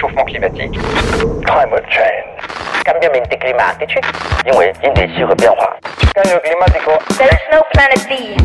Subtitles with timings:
[0.00, 0.78] réchauffement climatique.
[1.44, 2.24] Climate change.
[2.84, 4.00] Cambiamenti climatici.
[6.14, 6.92] Cambio climatico.
[7.18, 8.44] There's no planet B.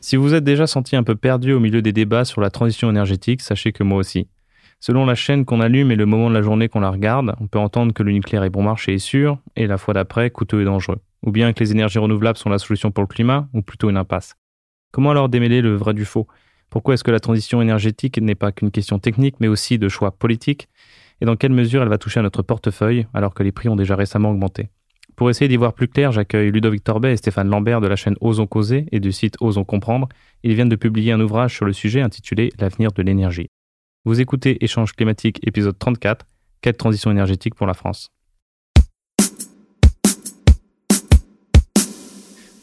[0.00, 2.90] Si vous êtes déjà senti un peu perdu au milieu des débats sur la transition
[2.90, 4.28] énergétique, sachez que moi aussi.
[4.80, 7.46] Selon la chaîne qu'on allume et le moment de la journée qu'on la regarde, on
[7.46, 10.60] peut entendre que le nucléaire est bon marché et sûr, et la fois d'après, coûteux
[10.60, 11.00] et dangereux.
[11.24, 13.96] Ou bien que les énergies renouvelables sont la solution pour le climat, ou plutôt une
[13.96, 14.34] impasse.
[14.94, 16.28] Comment alors démêler le vrai du faux?
[16.70, 20.12] Pourquoi est-ce que la transition énergétique n'est pas qu'une question technique, mais aussi de choix
[20.12, 20.68] politique
[21.20, 23.74] Et dans quelle mesure elle va toucher à notre portefeuille, alors que les prix ont
[23.74, 24.68] déjà récemment augmenté?
[25.16, 28.14] Pour essayer d'y voir plus clair, j'accueille Ludovic Torbet et Stéphane Lambert de la chaîne
[28.20, 30.08] Osons Causer et du site Osons Comprendre.
[30.44, 33.48] Ils viennent de publier un ouvrage sur le sujet intitulé L'avenir de l'énergie.
[34.04, 36.24] Vous écoutez Échange climatique épisode 34,
[36.60, 38.12] Quelle transition énergétique pour la France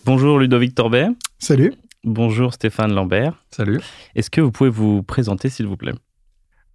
[0.05, 1.07] Bonjour Ludovic Torbet.
[1.37, 1.73] Salut.
[2.03, 3.33] Bonjour Stéphane Lambert.
[3.51, 3.79] Salut.
[4.15, 5.93] Est-ce que vous pouvez vous présenter s'il vous plaît?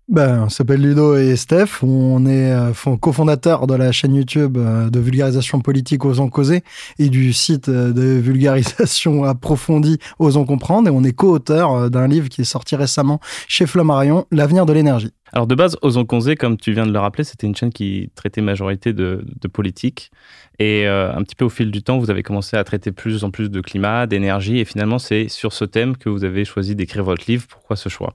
[0.09, 1.83] Ben, on s'appelle Ludo et Steph.
[1.83, 6.63] On est euh, fond- cofondateurs de la chaîne YouTube euh, de vulgarisation politique Osons Causer
[7.01, 10.87] et du site euh, de vulgarisation approfondie Osons Comprendre.
[10.87, 13.19] Et on est co-auteur euh, d'un livre qui est sorti récemment
[13.49, 15.11] chez Flammarion, L'avenir de l'énergie.
[15.33, 18.11] Alors de base, Osons Causer, comme tu viens de le rappeler, c'était une chaîne qui
[18.15, 20.11] traitait majorité de, politique.
[20.59, 23.25] Et euh, un petit peu au fil du temps, vous avez commencé à traiter plus
[23.25, 24.59] en plus de climat, d'énergie.
[24.59, 27.45] Et finalement, c'est sur ce thème que vous avez choisi d'écrire votre livre.
[27.49, 28.15] Pourquoi ce choix?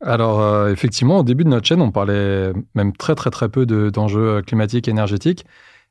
[0.00, 3.66] Alors, euh, effectivement, au début de notre chaîne, on parlait même très, très, très peu
[3.66, 5.44] de- d'enjeux climatiques et énergétiques.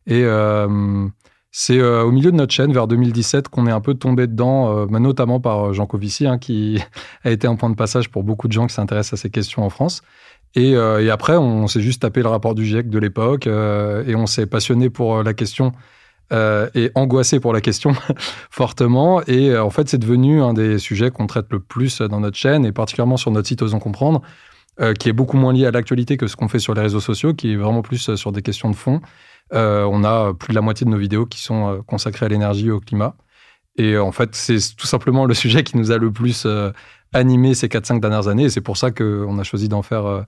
[0.07, 1.07] Et euh,
[1.51, 4.77] c'est euh, au milieu de notre chaîne, vers 2017, qu'on est un peu tombé dedans,
[4.77, 6.79] euh, bah, notamment par euh, Jean Covici, hein, qui
[7.23, 9.63] a été un point de passage pour beaucoup de gens qui s'intéressent à ces questions
[9.63, 10.01] en France.
[10.55, 14.25] Et, et après, on s'est juste tapé le rapport du GIEC de l'époque et on
[14.25, 15.73] s'est passionné pour la question
[16.31, 17.93] et angoissé pour la question
[18.49, 19.21] fortement.
[19.27, 22.65] Et en fait, c'est devenu un des sujets qu'on traite le plus dans notre chaîne
[22.65, 24.23] et particulièrement sur notre site Osons Comprendre,
[24.97, 27.35] qui est beaucoup moins lié à l'actualité que ce qu'on fait sur les réseaux sociaux,
[27.35, 29.01] qui est vraiment plus sur des questions de fond.
[29.53, 32.29] Euh, on a plus de la moitié de nos vidéos qui sont euh, consacrées à
[32.29, 33.15] l'énergie et au climat.
[33.79, 36.71] Et euh, en fait, c'est tout simplement le sujet qui nous a le plus euh,
[37.13, 38.43] animé ces 4-5 dernières années.
[38.45, 40.21] Et c'est pour ça qu'on a choisi d'en faire euh,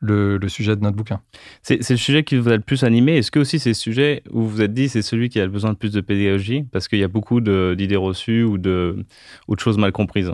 [0.00, 1.20] le, le sujet de notre bouquin.
[1.62, 3.16] C'est le sujet qui vous a le plus animé.
[3.18, 5.44] Est-ce que aussi c'est le sujet où vous vous êtes dit c'est celui qui a
[5.44, 6.64] le besoin de plus de pédagogie?
[6.72, 9.04] Parce qu'il y a beaucoup d'idées reçues ou de,
[9.48, 10.32] ou de choses mal comprises.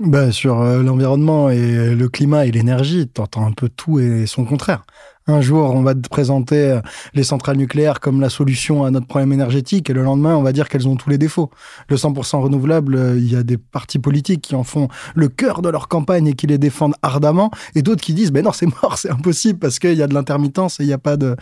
[0.00, 4.44] Ben, sur euh, l'environnement et le climat et l'énergie, t'entends un peu tout et son
[4.44, 4.84] contraire.
[5.28, 6.80] Un jour, on va te présenter euh,
[7.14, 10.52] les centrales nucléaires comme la solution à notre problème énergétique, et le lendemain, on va
[10.52, 11.50] dire qu'elles ont tous les défauts.
[11.88, 15.62] Le 100% renouvelable, euh, il y a des partis politiques qui en font le cœur
[15.62, 18.66] de leur campagne et qui les défendent ardemment, et d'autres qui disent, ben non, c'est
[18.66, 21.36] mort, c'est impossible, parce qu'il y a de l'intermittence et il n'y a pas de,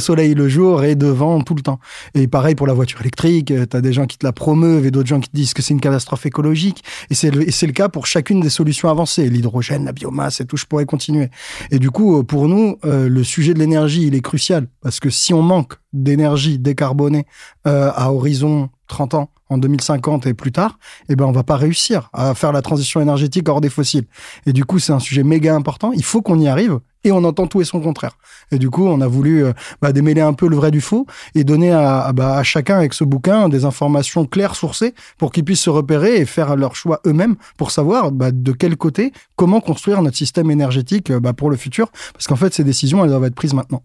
[0.00, 1.78] soleil le jour et de vent tout le temps.
[2.14, 4.90] Et pareil pour la voiture électrique, tu as des gens qui te la promeuvent et
[4.90, 6.82] d'autres gens qui te disent que c'est une catastrophe écologique.
[7.10, 10.64] Et c'est le, cas pour chacune des solutions avancées, l'hydrogène, la biomasse et tout, je
[10.64, 11.28] pourrais continuer.
[11.70, 15.00] Et du coup, euh, pour nous, euh, le sujet de l'énergie, il est crucial, parce
[15.00, 17.26] que si on manque d'énergie décarbonée
[17.66, 21.56] euh, à horizon 30 ans, en 2050 et plus tard, eh ben on va pas
[21.56, 24.06] réussir à faire la transition énergétique hors des fossiles.
[24.46, 25.92] Et du coup, c'est un sujet méga important.
[25.92, 26.78] Il faut qu'on y arrive.
[27.02, 28.18] Et on entend tout et son contraire.
[28.52, 31.06] Et du coup, on a voulu euh, bah, démêler un peu le vrai du faux
[31.34, 35.62] et donner bah, à chacun avec ce bouquin des informations claires, sourcées, pour qu'ils puissent
[35.62, 40.02] se repérer et faire leur choix eux-mêmes pour savoir bah, de quel côté, comment construire
[40.02, 41.90] notre système énergétique euh, pour le futur.
[42.12, 43.82] Parce qu'en fait, ces décisions, elles doivent être prises maintenant.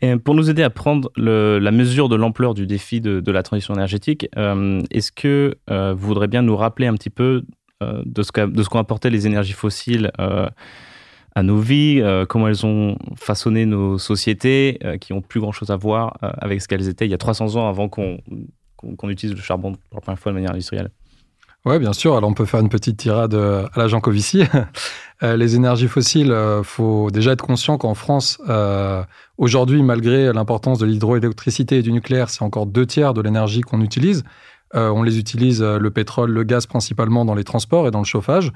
[0.00, 3.74] Et pour nous aider à prendre la mesure de l'ampleur du défi de, la transition
[3.74, 7.44] énergétique, euh, est-ce que vous voudrez bien nous rappeler un petit peu
[7.80, 10.10] de ce qu'ont apporté les énergies fossiles
[11.34, 15.70] à nos vies, euh, comment elles ont façonné nos sociétés, euh, qui ont plus grand-chose
[15.70, 18.18] à voir euh, avec ce qu'elles étaient il y a 300 ans avant qu'on
[18.98, 20.90] qu'on utilise le charbon pour la première fois de manière industrielle
[21.64, 22.14] Ouais, bien sûr.
[22.14, 24.44] Alors, on peut faire une petite tirade à la Jean Covici.
[25.22, 28.38] Euh, les énergies fossiles, euh, faut déjà être conscient qu'en France,
[29.38, 33.80] aujourd'hui, malgré l'importance de l'hydroélectricité et du nucléaire, c'est encore deux tiers de l'énergie qu'on
[33.80, 34.24] utilise.
[34.74, 38.50] On les utilise, le pétrole, le gaz, principalement dans les transports et dans le chauffage,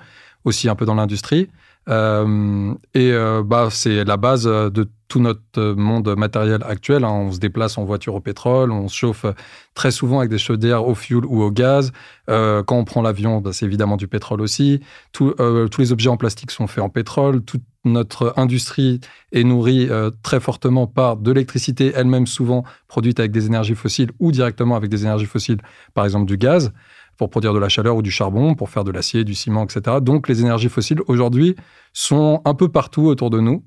[0.44, 1.48] aussi un peu dans l'industrie.
[1.88, 7.02] Euh, et euh, bah, c'est la base euh, de tout notre monde matériel actuel.
[7.02, 7.08] hein.
[7.10, 9.24] On se déplace en voiture au pétrole, on se chauffe
[9.72, 11.92] très souvent avec des chaudières au fuel ou au gaz.
[12.26, 14.80] Quand on prend l'avion, bah, c'est évidemment du pétrole aussi.
[15.12, 15.34] Tous
[15.78, 17.42] les objets en plastique sont faits en pétrole.
[17.42, 19.00] Toute notre industrie
[19.32, 19.88] est nourrie
[20.22, 24.90] très fortement par de l'électricité, elle-même souvent produite avec des énergies fossiles ou directement avec
[24.90, 25.62] des énergies fossiles,
[25.94, 26.70] par exemple du gaz,
[27.18, 29.98] pour produire de la chaleur ou du charbon, pour faire de l'acier, du ciment, etc.
[30.00, 31.56] Donc les énergies fossiles, aujourd'hui,
[31.92, 33.64] sont un peu partout autour de nous.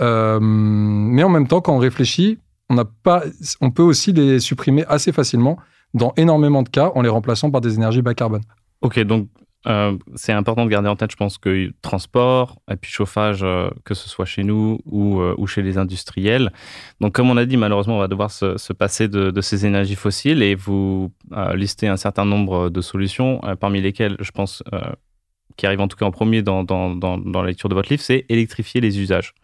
[0.00, 2.38] Euh, mais en même temps, quand on réfléchit,
[2.70, 3.24] on, pas,
[3.60, 5.58] on peut aussi les supprimer assez facilement
[5.92, 8.42] dans énormément de cas en les remplaçant par des énergies bas carbone.
[8.80, 9.28] Ok, donc
[9.66, 13.70] euh, c'est important de garder en tête, je pense, que transport et puis chauffage, euh,
[13.84, 16.52] que ce soit chez nous ou, euh, ou, chez les industriels.
[17.00, 19.94] Donc, comme on a dit, malheureusement, on va devoir se, se passer de, ces énergies
[19.94, 21.12] fossiles et vous
[21.54, 24.62] listez un certain nombre de solutions, parmi lesquelles, je pense,
[25.56, 28.80] qui arrive en tout cas en premier dans, la lecture de votre livre, c'est électrifier
[28.80, 29.34] les usages.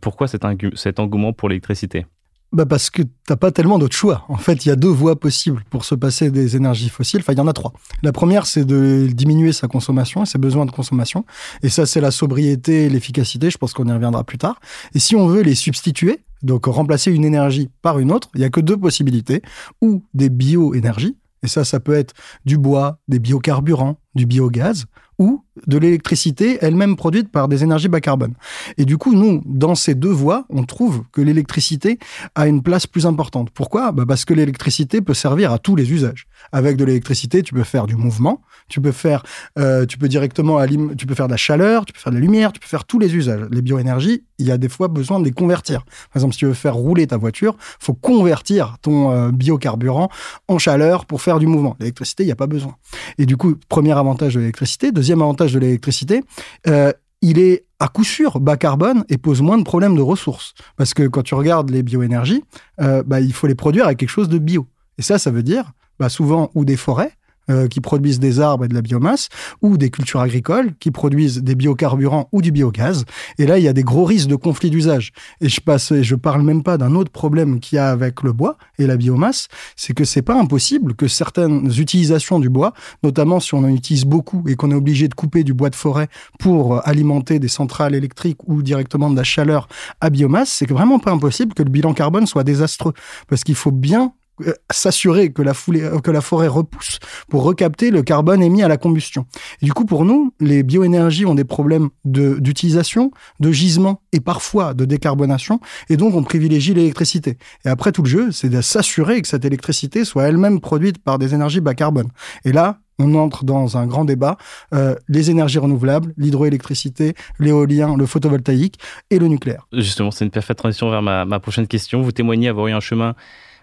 [0.00, 2.04] pourquoi cet engouement pour l'électricité?
[2.52, 4.24] Bah parce que t'as pas tellement d'autres choix.
[4.28, 7.20] En fait, il y a deux voies possibles pour se passer des énergies fossiles.
[7.20, 7.72] Enfin, il y en a trois.
[8.02, 11.24] La première, c'est de diminuer sa consommation et ses besoins de consommation.
[11.62, 13.50] Et ça, c'est la sobriété et l'efficacité.
[13.50, 14.60] Je pense qu'on y reviendra plus tard.
[14.94, 18.44] Et si on veut les substituer, donc remplacer une énergie par une autre, il y
[18.44, 19.42] a que deux possibilités.
[19.82, 21.16] Ou des bioénergies.
[21.42, 22.14] Et ça, ça peut être
[22.44, 24.86] du bois, des biocarburants, du biogaz,
[25.18, 28.34] ou de l'électricité elle-même produite par des énergies bas carbone.
[28.78, 31.98] Et du coup, nous, dans ces deux voies, on trouve que l'électricité
[32.34, 33.50] a une place plus importante.
[33.50, 33.92] Pourquoi?
[33.92, 36.26] Bah Parce que l'électricité peut servir à tous les usages.
[36.52, 39.22] Avec de l'électricité, tu peux faire du mouvement, tu peux faire,
[39.58, 40.64] euh, tu peux directement,
[40.96, 42.84] tu peux faire de la chaleur, tu peux faire de la lumière, tu peux faire
[42.84, 43.46] tous les usages.
[43.50, 45.84] Les bioénergies, il y a des fois besoin de les convertir.
[45.84, 50.08] Par exemple, si tu veux faire rouler ta voiture, faut convertir ton euh, biocarburant
[50.48, 51.76] en chaleur pour faire du mouvement.
[51.80, 52.76] L'électricité, il n'y a pas besoin.
[53.18, 54.92] Et du coup, premier avantage de l'électricité.
[54.92, 56.22] Deuxième avantage de l'électricité,
[56.66, 60.54] euh, il est à coup sûr bas carbone et pose moins de problèmes de ressources.
[60.76, 62.44] Parce que quand tu regardes les bioénergies,
[62.80, 64.66] euh, bah, il faut les produire avec quelque chose de bio.
[64.98, 67.12] Et ça, ça veut dire bah, souvent ou des forêts,
[67.50, 69.28] euh, qui produisent des arbres et de la biomasse,
[69.62, 73.04] ou des cultures agricoles qui produisent des biocarburants ou du biogaz.
[73.38, 75.12] Et là, il y a des gros risques de conflit d'usage.
[75.40, 78.32] Et je passe, je parle même pas d'un autre problème qu'il y a avec le
[78.32, 82.72] bois et la biomasse, c'est que c'est pas impossible que certaines utilisations du bois,
[83.02, 85.76] notamment si on en utilise beaucoup et qu'on est obligé de couper du bois de
[85.76, 86.08] forêt
[86.38, 89.68] pour alimenter des centrales électriques ou directement de la chaleur
[90.00, 92.92] à biomasse, c'est vraiment pas impossible que le bilan carbone soit désastreux.
[93.28, 94.25] Parce qu'il faut bien euh,
[94.70, 96.98] s'assurer que la, foulée, euh, que la forêt repousse
[97.28, 99.26] pour recapter le carbone émis à la combustion.
[99.62, 103.10] Du coup, pour nous, les bioénergies ont des problèmes d'utilisation,
[103.40, 107.38] de, gisement et parfois de décarbonation, et donc on privilégie l'électricité.
[107.64, 111.18] Et après, tout le jeu, c'est de s'assurer que cette électricité soit elle-même produite par
[111.18, 112.08] des énergies bas carbone.
[112.44, 114.36] Et là, on entre dans un grand débat,
[114.74, 118.78] euh, les énergies renouvelables, l'hydroélectricité, l'éolien, le photovoltaïque
[119.10, 119.66] et le nucléaire.
[119.72, 122.02] Justement, c'est une parfaite transition vers ma, ma prochaine question.
[122.02, 123.12] Vous témoignez avoir eu un chemin euh,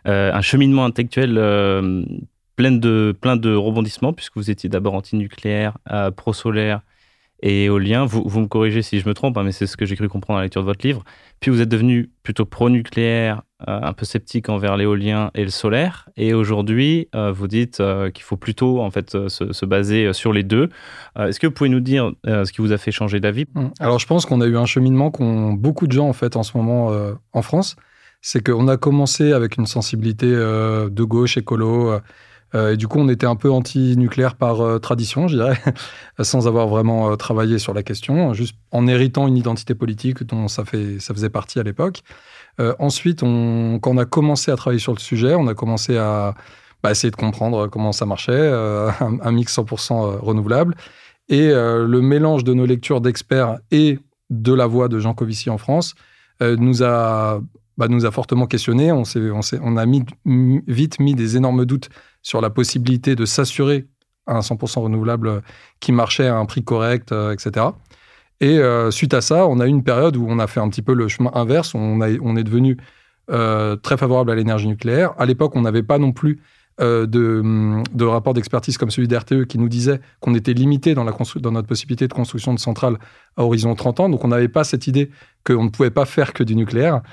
[0.06, 2.04] un cheminement intellectuel euh,
[2.56, 6.82] plein de, plein de rebondissements, puisque vous étiez d'abord anti-nucléaire, euh, pro-solaire
[7.42, 8.06] et éolien.
[8.06, 10.08] Vous, vous, me corrigez si je me trompe, hein, mais c'est ce que j'ai cru
[10.08, 11.04] comprendre à la lecture de votre livre.
[11.40, 16.08] Puis vous êtes devenu plutôt pro-nucléaire, un peu sceptique envers l'éolien et le solaire.
[16.16, 17.82] Et aujourd'hui, vous dites
[18.14, 20.70] qu'il faut plutôt en fait se, se baser sur les deux.
[21.20, 23.46] Est-ce que vous pouvez nous dire ce qui vous a fait changer d'avis?
[23.56, 23.68] Mmh.
[23.82, 26.44] Alors je pense qu'on a eu un cheminement qu'ont beaucoup de gens en fait en
[26.44, 26.94] ce moment
[27.34, 27.76] en France
[28.24, 32.00] c'est qu'on a commencé avec une sensibilité euh, de gauche, écolo, euh,
[32.56, 35.60] euh, et du coup on était un peu anti-nucléaire par tradition, je dirais,
[36.22, 40.64] sans avoir vraiment travaillé sur la question, juste en héritant une identité politique dont ça,
[40.64, 42.02] fait, ça faisait partie à l'époque.
[42.80, 46.36] ensuite, quand on a commencé à travailler sur le sujet, on a commencé à
[46.81, 48.48] bah, essayer de comprendre comment ça marchait,
[49.00, 50.76] un, un, mix 100% renouvelable.
[51.28, 54.00] Et le mélange de nos lectures d'experts et
[54.30, 55.96] de la voix de Jean Covici en France
[56.40, 57.42] nous a
[57.78, 58.92] bah, nous a fortement questionné.
[58.92, 60.04] On, on, on, a mis,
[60.68, 61.90] vite mis des énormes doutes
[62.21, 63.88] sur la possibilité de s'assurer
[64.28, 65.42] un 100% renouvelable
[65.80, 67.68] qui marchait à un prix correct, euh, etc.
[68.40, 70.69] Et euh, suite à ça, on a eu une période où on a fait un
[70.69, 71.76] petit peu le chemin inverse.
[71.76, 72.78] On, a, on est devenu
[73.31, 75.14] euh, très favorable à l'énergie nucléaire.
[75.18, 76.42] À l'époque, on n'avait pas non plus
[76.80, 81.52] de, de, rapport d'expertise comme celui d'RTE qui nous disait qu'on était limité dans, dans
[81.52, 82.97] notre possibilité de construction de centrales
[83.38, 84.09] à horizon 30 ans.
[84.09, 85.12] Donc, on n'avait pas cette idée
[85.45, 87.04] qu'on ne pouvait pas faire que du nucléaire.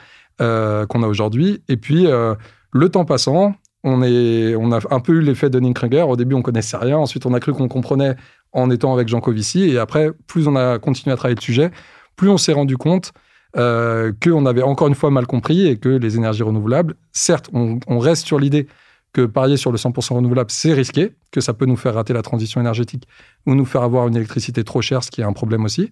[0.41, 1.63] Euh, qu'on a aujourd'hui.
[1.69, 2.35] Et puis, euh,
[2.73, 3.55] le temps passant,
[3.85, 6.01] on, est, on a un peu eu l'effet de Dunning-Kruger.
[6.09, 6.97] Au début, on connaissait rien.
[6.97, 8.17] Ensuite, on a cru qu'on comprenait
[8.53, 9.65] en étant avec Jean Covici.
[9.65, 11.71] Et après, plus on a continué à travailler le sujet,
[12.17, 13.13] plus on s'est rendu compte
[13.59, 17.79] euh, qu'on avait encore une fois mal compris et que les énergies renouvelables, certes, on,
[17.87, 18.67] on reste sur l'idée
[19.13, 22.23] que parier sur le 100% renouvelable, c'est risqué, que ça peut nous faire rater la
[22.23, 23.07] transition énergétique
[23.45, 25.91] ou nous faire avoir une électricité trop chère, ce qui est un problème aussi.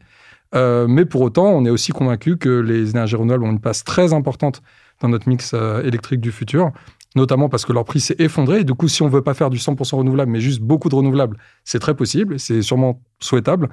[0.54, 3.84] Euh, mais pour autant, on est aussi convaincu que les énergies renouvelables ont une place
[3.84, 4.62] très importante
[5.00, 6.72] dans notre mix euh, électrique du futur,
[7.16, 8.60] notamment parce que leur prix s'est effondré.
[8.60, 10.88] Et du coup, si on ne veut pas faire du 100% renouvelable, mais juste beaucoup
[10.88, 13.68] de renouvelables, c'est très possible, c'est sûrement souhaitable.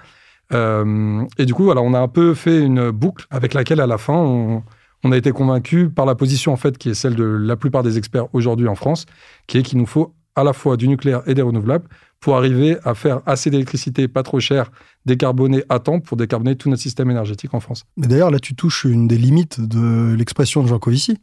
[0.54, 3.98] Euh, et du coup, on a un peu fait une boucle avec laquelle, à la
[3.98, 4.64] fin, on,
[5.06, 7.84] on a été convaincu par la position en fait qui est celle de la plupart
[7.84, 9.06] des experts aujourd'hui en France,
[9.48, 11.88] qui est qu'il nous faut à la fois du nucléaire et des renouvelables
[12.20, 14.72] pour arriver à faire assez d'électricité pas trop chère,
[15.06, 17.86] décarbonée à temps pour décarboner tout notre système énergétique en France.
[17.98, 21.18] Mais d'ailleurs, là, tu touches une des limites de l'expression de Jean Covici.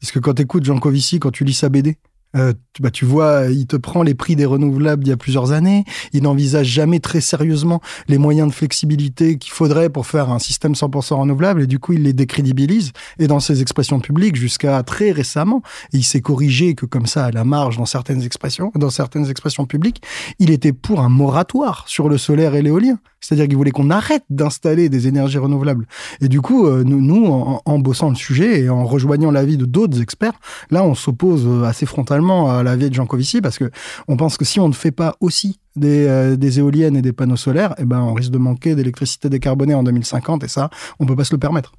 [0.00, 1.98] Parce que quand tu écoutes Jean Covici, quand tu lis sa BD,
[2.36, 5.16] Euh, tu, bah, tu vois, il te prend les prix des renouvelables d'il y a
[5.16, 5.84] plusieurs années.
[6.12, 10.72] Il n'envisage jamais très sérieusement les moyens de flexibilité qu'il faudrait pour faire un système
[10.72, 11.62] 100% renouvelable.
[11.62, 12.92] Et du coup, il les décrédibilise.
[13.18, 17.30] Et dans ses expressions publiques, jusqu'à très récemment, il s'est corrigé que comme ça, à
[17.30, 20.02] la marge, dans certaines expressions, dans certaines expressions publiques,
[20.38, 22.98] il était pour un moratoire sur le solaire et l'éolien.
[23.20, 25.86] C'est-à-dire qu'il voulait qu'on arrête d'installer des énergies renouvelables.
[26.20, 29.64] Et du coup, euh, nous, en, en, bossant le sujet et en rejoignant l'avis de
[29.64, 30.38] d'autres experts,
[30.70, 33.70] là, on s'oppose euh, assez frontalement à l'avis de Jean Covici parce que
[34.08, 37.12] on pense que si on ne fait pas aussi des, euh, des éoliennes et des
[37.12, 41.06] panneaux solaires, eh ben, on risque de manquer d'électricité décarbonée en 2050 et ça, on
[41.06, 41.72] peut pas se le permettre.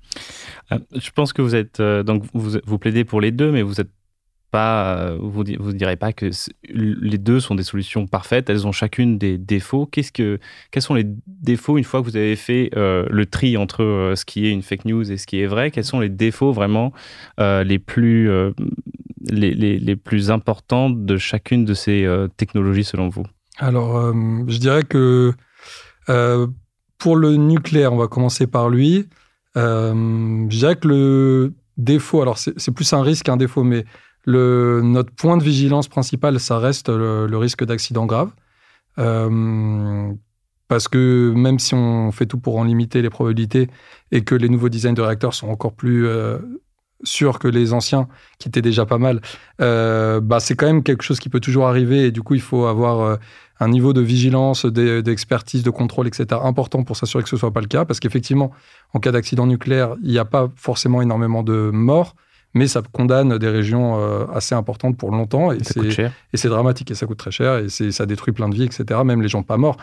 [0.71, 3.89] Je pense que vous êtes donc vous, vous plaidez pour les deux, mais vous êtes
[4.51, 6.29] pas, euh, vous ne direz pas que
[6.69, 9.85] les deux sont des solutions parfaites, elles ont chacune des défauts.
[9.85, 10.39] Que,
[10.71, 14.15] quels sont les défauts une fois que vous avez fait euh, le tri entre euh,
[14.15, 15.71] ce qui est une fake news et ce qui est vrai?
[15.71, 16.91] Quels sont les défauts vraiment
[17.39, 18.29] les, plus,
[19.29, 23.23] les, les, les, plus importants de chacune de ces technologies selon vous?
[23.57, 24.13] Alors,
[24.47, 25.33] je dirais que
[26.97, 29.07] pour le nucléaire, on va commencer par lui.
[29.55, 33.85] je dirais que le défaut, alors c'est plus un risque qu'un défaut, mais
[34.37, 38.31] notre point de vigilance principal, ça reste le, risque d'accident grave.
[38.97, 40.11] Euh,
[40.67, 43.69] parce que même si on fait tout pour en limiter les probabilités
[44.11, 46.37] et que les nouveaux designs de réacteurs sont encore plus euh,
[47.03, 48.07] sûrs que les anciens,
[48.37, 49.21] qui étaient déjà pas mal,
[49.61, 52.41] euh, bah c'est quand même quelque chose qui peut toujours arriver et du coup il
[52.41, 53.17] faut avoir
[53.59, 56.39] un niveau de vigilance, d'expertise, de contrôle, etc.
[56.43, 57.85] important pour s'assurer que ce soit pas le cas.
[57.85, 58.51] Parce qu'effectivement,
[58.93, 62.15] en cas d'accident nucléaire, il n'y a pas forcément énormément de morts
[62.53, 65.51] mais ça condamne des régions euh, assez importantes pour longtemps.
[65.51, 65.59] Et
[66.33, 69.01] c'est dramatique et ça coûte très cher et ça détruit plein de vies, etc.
[69.03, 69.77] Même les gens pas morts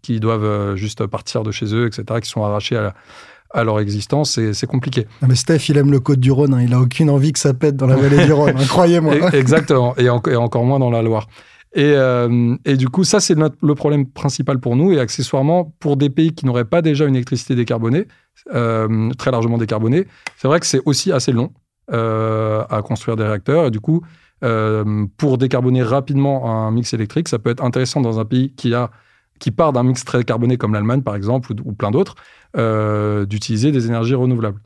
[0.00, 4.40] qui doivent euh, juste partir de chez eux, etc., qui sont arrachés à, leur existence,
[4.52, 5.06] c'est compliqué.
[5.20, 6.62] mais Steph, il aime le Côte du Rhône, hein.
[6.62, 9.30] il a aucune envie que ça pète dans la vallée du Rhône, hein, croyez-moi.
[9.34, 11.26] Exactement, et, encore moins dans la Loire.
[11.74, 14.92] Et, euh, et, du coup, ça, c'est le problème principal pour nous.
[14.92, 18.06] Et accessoirement, pour des pays qui n'auraient pas déjà une électricité décarbonée,
[18.46, 20.06] très largement décarbonée,
[20.38, 21.52] c'est vrai que c'est aussi assez long.
[21.90, 23.66] Euh, à construire des réacteurs.
[23.66, 24.02] Et du coup,
[24.44, 28.72] euh, pour décarboner rapidement un mix électrique, ça peut être intéressant dans un pays qui,
[28.72, 28.92] a,
[29.40, 32.14] qui part d'un mix très carboné comme l'Allemagne, par exemple, ou, plein d'autres,
[32.56, 34.60] euh, d'utiliser des énergies renouvelables.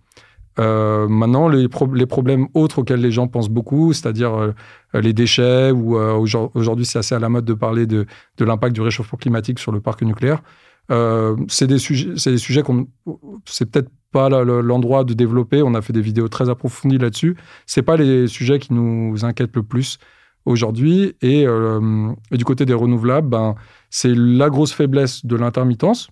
[0.58, 4.52] maintenant, les, problèmes autres auxquels les gens pensent beaucoup, c'est-à-dire
[4.92, 8.04] les déchets, ou aujourd'hui c'est assez à la mode de parler de,
[8.36, 10.42] de l'impact du réchauffement climatique sur le parc nucléaire,
[11.48, 12.88] c'est des sujets, c'est des sujets qu'on,
[13.46, 15.62] c'est peut-être l'endroit de développer.
[15.62, 17.36] On a fait des vidéos très approfondies là-dessus.
[17.66, 19.98] C'est pas les sujets qui nous inquiètent le plus
[20.44, 21.14] aujourd'hui.
[21.20, 23.54] Et, euh, du côté des renouvelables, ben,
[23.90, 26.08] c'est la grosse faiblesse de l'intermittence.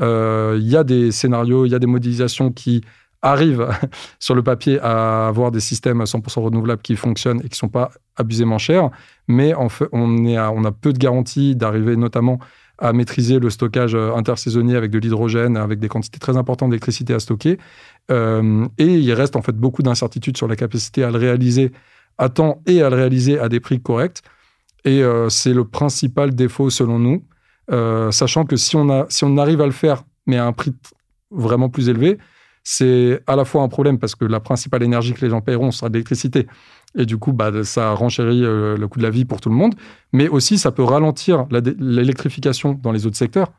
[0.00, 2.82] Euh, il y a des scénarios, il y a des modélisations qui
[3.22, 3.68] arrivent
[4.18, 7.68] sur le papier à avoir des systèmes à 100% renouvelables qui fonctionnent et qui sont
[7.68, 8.90] pas abusément chers,
[9.28, 12.38] mais on, on a peu de garanties d'arriver notamment
[12.78, 17.14] à maîtriser le stockage euh, intersaisonnier avec de l'hydrogène, avec des quantités très importantes d'électricité
[17.14, 17.58] à stocker.
[18.10, 21.72] Euh, et il reste en fait beaucoup d'incertitudes sur la capacité à le réaliser
[22.18, 24.22] à temps et à le réaliser à des prix corrects.
[24.84, 27.24] Et euh, c'est le principal défaut selon nous,
[28.12, 30.74] sachant que si on, a, si on arrive à le faire, mais à un prix
[31.30, 32.18] vraiment plus élevé,
[32.62, 35.70] c'est à la fois un problème parce que la principale énergie que les gens paieront
[35.70, 36.46] sera de l'électricité.
[36.96, 39.54] Et du coup, bah, ça renchérit euh, le coût de la vie pour tout le
[39.54, 39.74] monde.
[40.12, 43.52] Mais aussi, ça peut ralentir l'électrification dans les autres secteurs.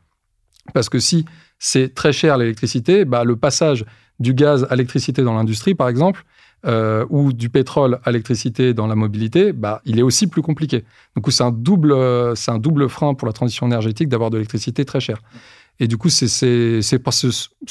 [0.74, 1.24] Parce que si
[1.58, 3.84] c'est très cher l'électricité, bah, le passage
[4.18, 6.24] du gaz à l'électricité dans l'industrie, par exemple,
[6.66, 10.84] euh, ou du pétrole à l'électricité dans la mobilité, bah, il est aussi plus compliqué.
[11.14, 11.94] Donc, c'est un, double,
[12.36, 15.18] c'est un double frein pour la transition énergétique d'avoir de l'électricité très chère.
[15.78, 16.30] Et du coup, c'est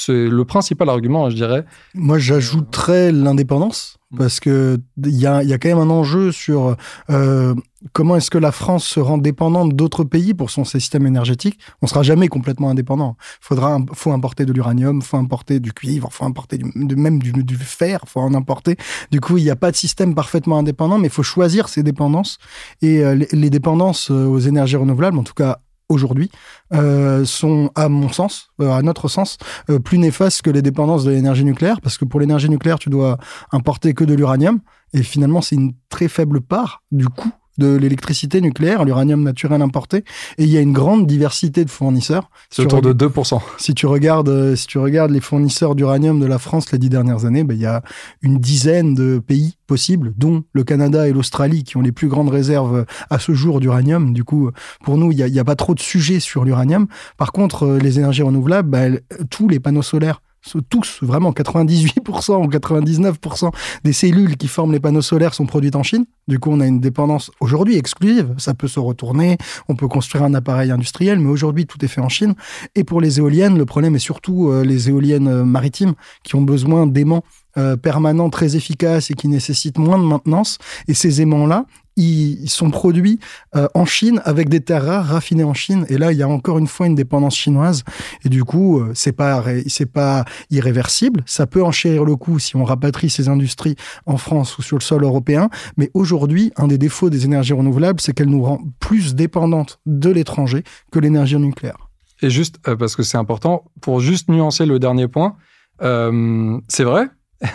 [0.08, 1.64] le principal argument, hein, je dirais.
[1.94, 3.95] Moi, j'ajouterais l'indépendance.
[4.12, 4.18] Mm.
[4.18, 6.76] parce que il y a, y a, quand même un enjeu sur
[7.10, 7.54] euh,
[7.92, 11.58] comment est-ce que la France se rend dépendante d'autres pays pour son système énergétique.
[11.82, 13.16] On sera jamais complètement indépendant.
[13.40, 17.56] Faudra, faut importer de l'uranium, faut importer du cuivre, faut importer du, même du, du,
[17.56, 18.76] fer, faut en importer.
[19.10, 21.82] Du coup, il n'y a pas de système parfaitement indépendant, mais il faut choisir ses
[21.82, 22.38] dépendances
[22.82, 25.58] et euh, les, les, dépendances euh, aux énergies renouvelables, en tout cas
[25.88, 26.30] aujourd'hui
[26.72, 29.38] euh, sont, à mon sens, euh, à notre sens,
[29.70, 32.90] euh, plus néfastes que les dépendances de l'énergie nucléaire, parce que pour l'énergie nucléaire, tu
[32.90, 33.18] dois
[33.52, 34.60] importer que de l'uranium,
[34.92, 39.98] et finalement, c'est une très faible part du coût de l'électricité nucléaire, l'uranium naturel importé,
[40.38, 42.30] et il y a une grande diversité de fournisseurs.
[42.50, 43.40] C'est autour de 2%.
[43.58, 46.88] Si tu regardes, euh, si tu regardes les fournisseurs d'uranium de la France les dix
[46.88, 47.82] dernières années, ben, il y a
[48.22, 52.28] une dizaine de pays possibles, dont le Canada et l'Australie, qui ont les plus grandes
[52.28, 54.12] réserves à ce jour d'uranium.
[54.12, 54.50] Du coup,
[54.84, 56.86] pour nous, il n'y a, a, pas trop de sujets sur l'uranium.
[57.16, 60.20] Par contre, euh, les énergies renouvelables, ben, tous les panneaux solaires
[60.68, 63.50] tous, vraiment 98% ou 99%
[63.84, 66.04] des cellules qui forment les panneaux solaires sont produites en Chine.
[66.28, 68.34] Du coup, on a une dépendance aujourd'hui exclusive.
[68.38, 69.38] Ça peut se retourner,
[69.68, 72.34] on peut construire un appareil industriel, mais aujourd'hui, tout est fait en Chine.
[72.74, 76.42] Et pour les éoliennes, le problème est surtout euh, les éoliennes euh, maritimes qui ont
[76.42, 77.22] besoin d'aimants
[77.58, 80.58] euh, permanents très efficaces et qui nécessitent moins de maintenance.
[80.88, 81.64] Et ces aimants-là,
[81.96, 83.18] ils sont produits
[83.54, 85.86] euh, en Chine avec des terres rares raffinées en Chine.
[85.88, 87.84] Et là, il y a encore une fois une dépendance chinoise.
[88.24, 91.22] Et du coup, euh, c'est pas c'est pas irréversible.
[91.26, 94.82] Ça peut enchérir le coût si on rapatrie ces industries en France ou sur le
[94.82, 95.48] sol européen.
[95.76, 100.10] Mais aujourd'hui, un des défauts des énergies renouvelables, c'est qu'elles nous rendent plus dépendantes de
[100.10, 100.62] l'étranger
[100.92, 101.88] que l'énergie nucléaire.
[102.22, 105.36] Et juste euh, parce que c'est important, pour juste nuancer le dernier point,
[105.78, 107.06] c'est vrai,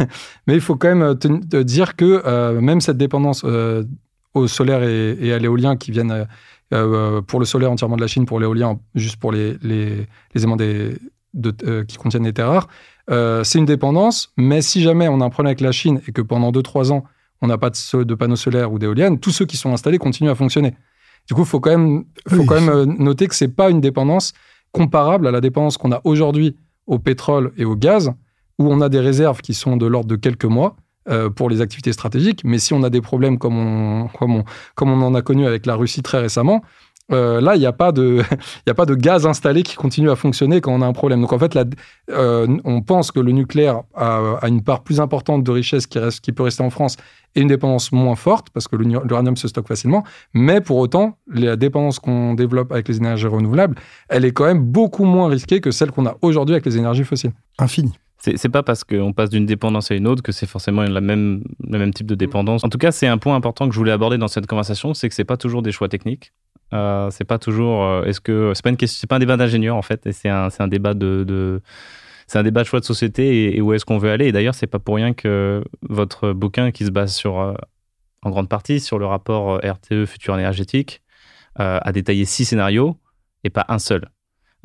[0.48, 3.44] mais il faut quand même te dire que même cette dépendance
[4.34, 6.26] au solaire et, à l'éolien qui viennent euh,
[6.74, 10.08] euh, pour le solaire entièrement de la Chine, pour l'éolien juste pour les, les,
[10.44, 10.96] aimants des,
[11.66, 13.44] euh, qui contiennent des terres rares.
[13.46, 16.22] c'est une dépendance, mais si jamais on a un problème avec la Chine et que
[16.22, 17.04] pendant 2-3 ans,
[17.42, 20.30] on n'a pas de, de, panneaux solaires ou d'éoliennes, tous ceux qui sont installés continuent
[20.30, 20.76] à fonctionner.
[21.28, 23.82] Du coup, il faut quand même, faut quand même noter que ce n'est pas une
[23.82, 24.34] dépendance
[24.72, 26.56] comparable à la dépendance qu'on a aujourd'hui
[26.88, 28.12] au pétrole et au gaz,
[28.60, 30.76] où on a des réserves qui sont de l'ordre de quelques mois,
[31.36, 32.42] pour les activités stratégiques.
[32.44, 34.08] Mais si on a des problèmes comme on,
[34.76, 36.62] comme on, en a connu avec la Russie très récemment,
[37.12, 38.22] euh, là, il n'y a, pas de,
[38.68, 41.22] a pas de gaz installé qui continue à fonctionner quand on a un problème.
[41.22, 41.58] Donc en fait,
[42.10, 46.22] euh, on pense que le nucléaire a, une part plus importante de richesse qui, reste,
[46.22, 46.98] qui peut rester en France
[47.36, 50.04] et une dépendance moins forte, parce que l'uranium se stocke facilement.
[50.34, 53.76] Mais pour autant, la dépendance qu'on développe avec les énergies renouvelables,
[54.10, 57.06] elle est quand même beaucoup moins risquée que celle qu'on a aujourd'hui avec les énergies
[57.06, 57.32] fossiles.
[57.58, 58.01] Infini.
[58.24, 61.44] C'est pas parce qu'on passe d'une dépendance à une autre que c'est forcément la même,
[61.68, 62.64] le même type de dépendance.
[62.64, 65.10] En tout cas, c'est un point important que je voulais aborder dans cette conversation, c'est
[65.10, 66.32] que c'est pas toujours des choix techniques.
[66.74, 67.84] Euh, c'est pas toujours.
[67.84, 70.50] Euh, est-ce que c'est pas une question, pas un débat d'ingénieur en fait, c'est un,
[70.58, 71.62] un, débat de, de
[72.28, 74.28] c'est un débat de choix de société et, où est-ce qu'on veut aller.
[74.28, 77.54] Et d'ailleurs, c'est pas pour rien que votre bouquin, qui se base sur, euh,
[78.22, 81.02] en grande partie sur le rapport euh, RTE futur énergétique,
[81.56, 82.98] a détaillé six scénarios
[83.44, 84.10] et pas un seul.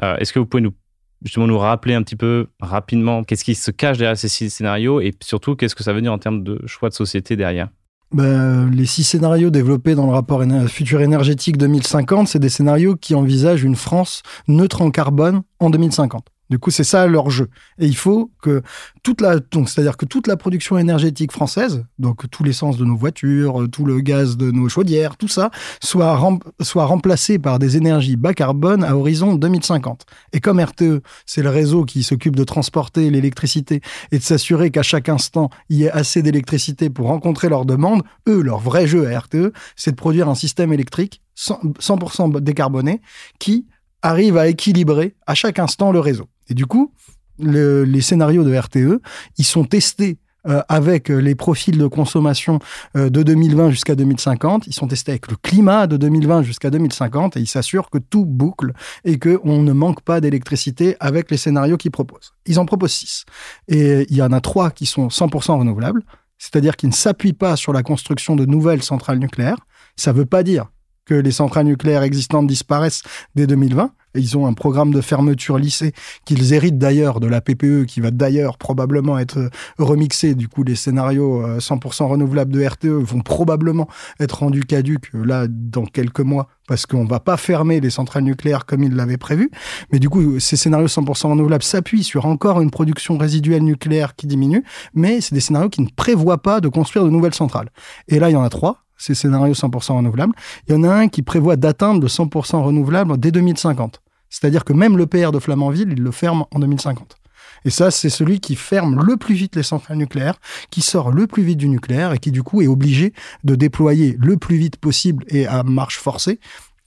[0.01, 0.73] est-ce que vous pouvez nous
[1.22, 5.00] justement nous rappeler un petit peu rapidement qu'est-ce qui se cache derrière ces six scénarios
[5.00, 7.68] et surtout qu'est-ce que ça veut dire en termes de choix de société derrière
[8.12, 13.16] ben, les six scénarios développés dans le rapport Futur énergétique 2050, c'est des scénarios qui
[13.16, 16.24] envisagent une France neutre en carbone en 2050.
[16.49, 17.49] Du coup, c'est ça leur jeu.
[17.79, 18.63] Et il faut que
[19.03, 22.97] toute la, donc c'est-à-dire que toute la production énergétique française, donc tout l'essence de nos
[22.97, 25.51] voitures, tout le gaz de nos chaudières, tout ça,
[25.83, 26.21] soit,
[26.61, 30.07] soit remplacé par des énergies bas carbone à horizon 2050.
[30.33, 33.81] Et comme RTE, c'est le réseau qui s'occupe de transporter l'électricité
[34.13, 38.03] et de s'assurer qu'à chaque instant, il y ait assez d'électricité pour rencontrer leurs demandes,
[38.29, 43.01] eux, leur vrai jeu à RTE, c'est de produire un système électrique 100% décarboné
[43.39, 43.67] qui
[44.03, 46.29] arrive à équilibrer à chaque instant le réseau.
[46.49, 46.93] Et du coup,
[47.39, 49.01] les scénarios de RTE,
[49.39, 52.61] ils sont testés euh, avec les profils de consommation
[52.97, 54.69] euh, de 2020 jusqu'à 2050.
[54.69, 58.25] Ils sont testés avec le climat de 2020 jusqu'à 2050 et ils s'assurent que tout
[58.25, 58.73] boucle
[59.05, 62.35] et qu'on ne manque pas d'électricité avec les scénarios qu'ils proposent.
[62.47, 63.25] Ils en proposent six.
[63.67, 66.05] Et il y en a trois qui sont 100% renouvelables,
[66.39, 69.67] c'est-à-dire qu'ils ne s'appuient pas sur la construction de nouvelles centrales nucléaires.
[69.97, 70.67] Ça ne veut pas dire
[71.07, 73.03] que les centrales nucléaires existantes disparaissent
[73.35, 73.92] dès 2020.
[74.16, 75.92] ils ont un programme de fermeture lycée
[76.25, 80.35] qu'ils héritent d'ailleurs de la PPE, qui va d'ailleurs probablement être euh, remixé.
[80.35, 83.88] Du coup, les scénarios 100% euh, renouvelables de RTE vont probablement
[84.19, 88.25] être rendus caducs euh, là dans quelques mois parce qu'on va pas fermer les centrales
[88.25, 89.51] nucléaires comme ils l'avaient prévu.
[89.92, 94.27] Mais du coup, ces scénarios 100% renouvelables s'appuient sur encore une production résiduelle nucléaire qui
[94.27, 94.64] diminue,
[94.95, 97.71] mais c'est des scénarios qui ne prévoient pas de construire de nouvelles centrales.
[98.09, 100.33] Et là, il y en a trois ces scénarios 100% renouvelables.
[100.69, 104.01] Il y en a un qui prévoit d'atteindre le 100% renouvelable dès 2050.
[104.31, 107.17] C'est-à-dire que même le PR de Flamanville, il le ferme en 2050.
[107.65, 110.37] Et ça, c'est celui qui ferme le plus vite les centrales nucléaires,
[110.71, 113.13] qui sort le plus vite du nucléaire et qui du coup est obligé
[113.45, 116.39] de déployer le plus vite possible et à marche forcée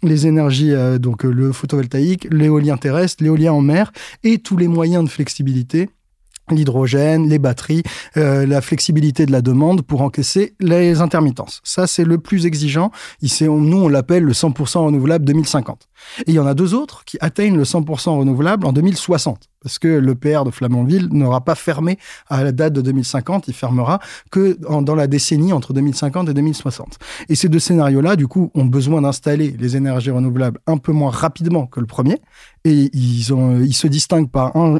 [0.01, 3.91] les énergies, euh, donc le photovoltaïque, l'éolien terrestre, l'éolien en mer
[4.23, 5.89] et tous les moyens de flexibilité
[6.55, 7.83] l'hydrogène, les batteries,
[8.17, 11.61] euh, la flexibilité de la demande pour encaisser les intermittences.
[11.63, 12.91] Ça, c'est le plus exigeant.
[13.21, 15.88] Ici, nous, on l'appelle le 100% renouvelable 2050.
[16.21, 19.79] Et il y en a deux autres qui atteignent le 100% renouvelable en 2060 parce
[19.79, 21.97] que le PR de Flamanville n'aura pas fermé
[22.29, 23.99] à la date de 2050, il fermera
[24.31, 26.97] que dans la décennie entre 2050 et 2060.
[27.27, 31.11] Et ces deux scénarios-là, du coup, ont besoin d'installer les énergies renouvelables un peu moins
[31.11, 32.21] rapidement que le premier,
[32.65, 34.79] et ils, se distinguent par un,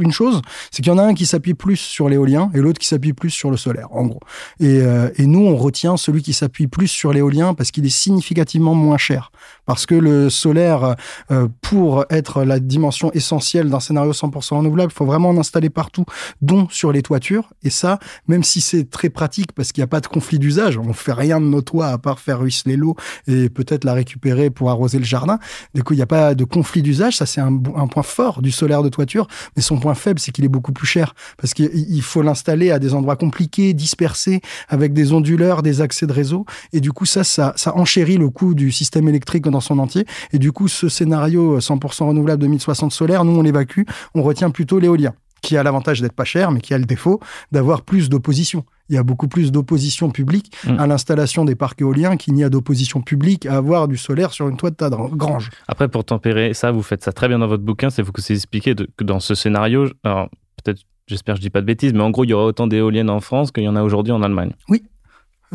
[0.00, 2.80] une chose, c'est qu'il y en a un qui s'appuie plus sur l'éolien et l'autre
[2.80, 4.20] qui s'appuie plus sur le solaire, en gros.
[4.58, 7.96] Et, euh, et nous, on retient celui qui s'appuie plus sur l'éolien parce qu'il est
[7.96, 9.30] significativement moins cher,
[9.66, 10.96] parce que le solaire
[11.30, 14.92] euh, pour être la dimension essentielle d'un scénario 100% renouvelable.
[14.92, 16.04] Il faut vraiment en installer partout,
[16.40, 17.52] dont sur les toitures.
[17.62, 17.98] Et ça,
[18.28, 21.12] même si c'est très pratique parce qu'il n'y a pas de conflit d'usage, on fait
[21.12, 22.96] rien de nos toits à part faire ruisseler l'eau
[23.26, 25.38] et peut-être la récupérer pour arroser le jardin.
[25.74, 27.16] Du coup, il n'y a pas de conflit d'usage.
[27.16, 29.26] Ça, c'est un, point fort du solaire de toiture.
[29.56, 32.78] Mais son point faible, c'est qu'il est beaucoup plus cher parce qu'il faut l'installer à
[32.78, 36.46] des endroits compliqués, dispersés, avec des onduleurs, des accès de réseau.
[36.72, 40.04] Et du coup, ça, ça enchérit le coût du système électrique dans son entier.
[40.32, 43.82] Et du coup, ce scénario 100% renouvelable 2060 solaire, nous, on l'évacue.
[44.16, 45.12] On retient plutôt l'éolien
[45.42, 47.18] qui a l'avantage d'être pas cher, mais qui a le défaut
[47.50, 48.64] d'avoir plus d'opposition.
[48.88, 50.78] Il y a beaucoup plus d'opposition publique Mm.
[50.78, 54.48] à l'installation des parcs éoliens qu'il n'y a d'opposition publique à avoir du solaire sur
[54.48, 55.50] une toit de de grange.
[55.66, 57.90] Après, pour tempérer ça, vous faites ça très bien dans votre bouquin.
[57.90, 60.28] C'est vous que c'est expliqué de- que dans ce scénario, alors
[60.62, 62.68] peut-être, j'espère que je dis pas de bêtises, mais en gros, il y aura autant
[62.68, 64.52] d'éoliennes en France qu'il y en a aujourd'hui en Allemagne.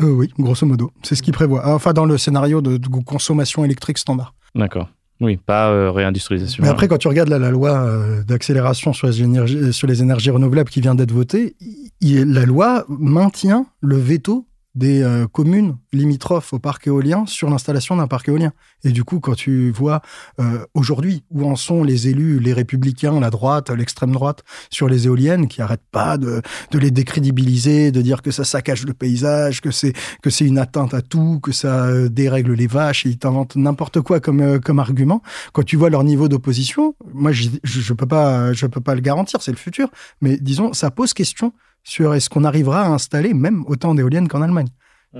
[0.00, 1.74] Euh, oui, grosso modo, c'est ce qu'il prévoit.
[1.74, 4.34] Enfin, dans le scénario de, de consommation électrique standard.
[4.54, 4.88] D'accord.
[5.20, 6.62] Oui, pas euh, réindustrialisation.
[6.62, 10.00] Mais après, quand tu regardes là, la loi euh, d'accélération sur, les énergies- sur les
[10.00, 11.56] énergies renouvelables qui vient d'être votée,
[12.00, 14.46] il- la loi maintient le veto
[14.78, 18.52] des euh, communes limitrophes au parc éolien sur l'installation d'un parc éolien.
[18.84, 20.00] Et du coup, quand tu vois
[20.38, 25.06] euh, aujourd'hui où en sont les élus, les républicains, la droite, l'extrême droite, sur les
[25.06, 29.72] éoliennes, qui arrêtent pas de, les décrédibiliser, de dire que ça saccage le paysage, que
[29.72, 33.18] c'est que c'est une atteinte à tout, que ça euh, dérègle les vaches, et ils
[33.18, 35.22] t'inventent n'importe quoi comme, comme argument.
[35.52, 38.94] Quand tu vois leur niveau d'opposition, moi, je, je, je peux pas, je peux pas
[38.94, 39.88] le garantir, c'est le futur.
[40.20, 41.52] Mais disons, ça pose question
[41.88, 44.68] sur est-ce qu'on arrivera à installer même autant d'éoliennes qu'en Allemagne.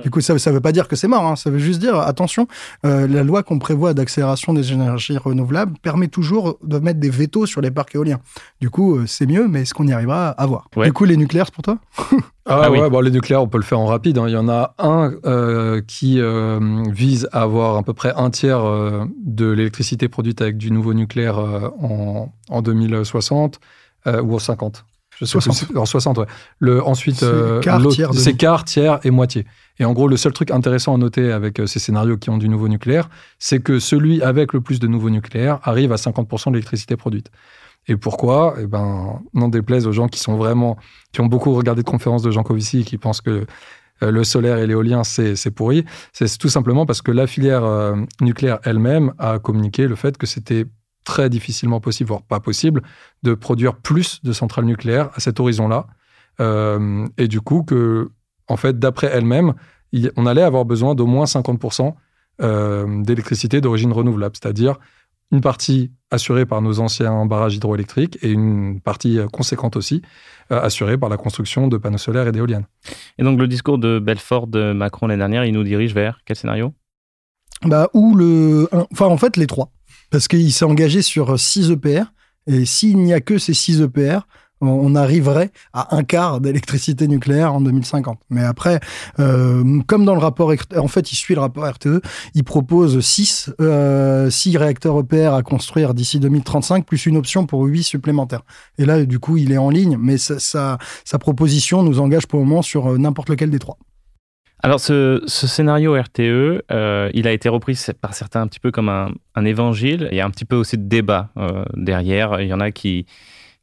[0.04, 1.34] Du coup, ça ne veut pas dire que c'est mort, hein.
[1.34, 2.46] ça veut juste dire, attention,
[2.84, 7.46] euh, la loi qu'on prévoit d'accélération des énergies renouvelables permet toujours de mettre des vétos
[7.46, 8.20] sur les parcs éoliens.
[8.60, 10.68] Du coup, euh, c'est mieux, mais est-ce qu'on y arrivera à voir?
[10.76, 10.84] Ouais.
[10.86, 11.78] Du coup, les nucléaires, c'est pour toi?
[12.50, 12.78] Ah, Ah oui.
[12.80, 14.16] ouais, bon, les nucléaires, on peut le faire en rapide.
[14.18, 14.24] hein.
[14.26, 16.58] Il y en a un euh, qui euh,
[16.90, 20.92] vise à avoir à peu près un tiers euh, de l'électricité produite avec du nouveau
[20.94, 23.58] nucléaire euh, en, en 2060
[24.06, 24.84] euh, ou en 50.
[25.18, 25.68] Je sais 60.
[25.68, 26.26] plus, en 60, ouais.
[26.60, 29.46] Le, ensuite, C'est euh, quart, tiers, quart, et moitié.
[29.78, 32.38] Et en gros, le seul truc intéressant à noter avec euh, ces scénarios qui ont
[32.38, 36.48] du nouveau nucléaire, c'est que celui avec le plus de nouveau nucléaire arrive à 50%
[36.48, 37.30] de l'électricité produite.
[37.86, 38.54] Et pourquoi?
[38.60, 40.76] Eh ben, n'en déplaise aux gens qui sont vraiment,
[41.12, 43.46] qui ont beaucoup regardé de conférences de Jean Covici et qui pensent que
[44.02, 45.84] euh, le solaire et l'éolien, c'est c'est pourri.
[46.12, 50.26] C'est tout simplement parce que la filière euh, nucléaire elle-même a communiqué le fait que
[50.26, 50.66] c'était
[51.08, 52.82] très difficilement possible, voire pas possible,
[53.22, 55.86] de produire plus de centrales nucléaires à cet horizon-là.
[56.38, 58.10] Euh, et du coup, que,
[58.46, 59.54] en fait, d'après elle-même,
[60.16, 61.94] on allait avoir besoin d'au moins 50%
[62.42, 64.76] euh, d'électricité d'origine renouvelable, c'est-à-dire
[65.32, 70.02] une partie assurée par nos anciens barrages hydroélectriques et une partie euh, conséquente aussi
[70.52, 72.66] euh, assurée par la construction de panneaux solaires et d'éoliennes.
[73.16, 76.36] Et donc, le discours de Belfort de Macron l'année dernière, il nous dirige vers quel
[76.36, 76.74] scénario?
[77.62, 78.68] Bah, Ou le.
[78.92, 79.70] Enfin, en fait, les trois.
[80.10, 82.04] Parce qu'il s'est engagé sur 6 EPR.
[82.46, 84.20] Et s'il n'y a que ces 6 EPR,
[84.60, 88.18] on- arriverait à un quart d'électricité nucléaire en 2050.
[88.30, 88.80] Mais après,
[89.20, 92.00] euh, comme dans le rapport, RT en fait, il suit le rapport RTE,
[92.34, 93.52] il propose 6
[94.56, 98.42] réacteurs EPR à construire d'ici 2035, plus une option pour 8 supplémentaires.
[98.78, 102.26] Et là, du coup, il est en ligne, mais sa, sa, sa proposition nous engage
[102.26, 103.78] pour le moment sur euh, n'importe lequel des trois.
[104.60, 108.88] Alors, ce, scénario RTE, euh, il a été repris par certains un petit peu comme
[108.88, 110.08] un, évangile.
[110.10, 112.40] Il y a un petit peu aussi de débat euh, derrière.
[112.40, 113.06] Il y en a qui,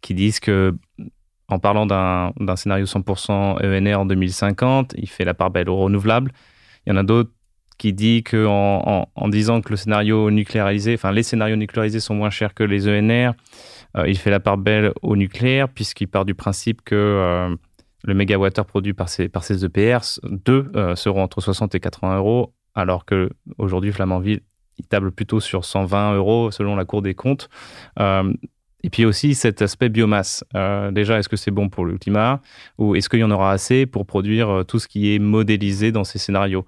[0.02, 0.74] qui disent que,
[1.50, 6.32] en parlant d'un scénario 100% ENR en 2050, il fait la part belle au renouvelable.
[6.86, 7.32] Il y en a d'autres
[7.78, 12.30] qui disent qu'en en, disant que le scénario nucléarisé, enfin les scénarios nucléarisés sont moins
[12.30, 13.34] chers que les ENR,
[13.98, 17.58] euh, il fait la part belle au nucléaire puisqu'il part du principe que
[18.06, 22.54] le mégawattheure produit par ces, par EPR, deux euh, seront entre 60 et 80 euros,
[22.76, 24.42] alors que aujourd'hui Flamanville,
[24.78, 27.50] il table plutôt sur 120 euros selon la Cour des comptes.
[28.00, 28.32] Euh,
[28.84, 30.44] et puis aussi cet aspect biomasse.
[30.54, 32.42] Euh, déjà, est-ce que c'est bon pour le climat
[32.78, 36.04] ou est-ce qu'il y en aura assez pour produire tout ce qui est modélisé dans
[36.04, 36.66] ces scénarios?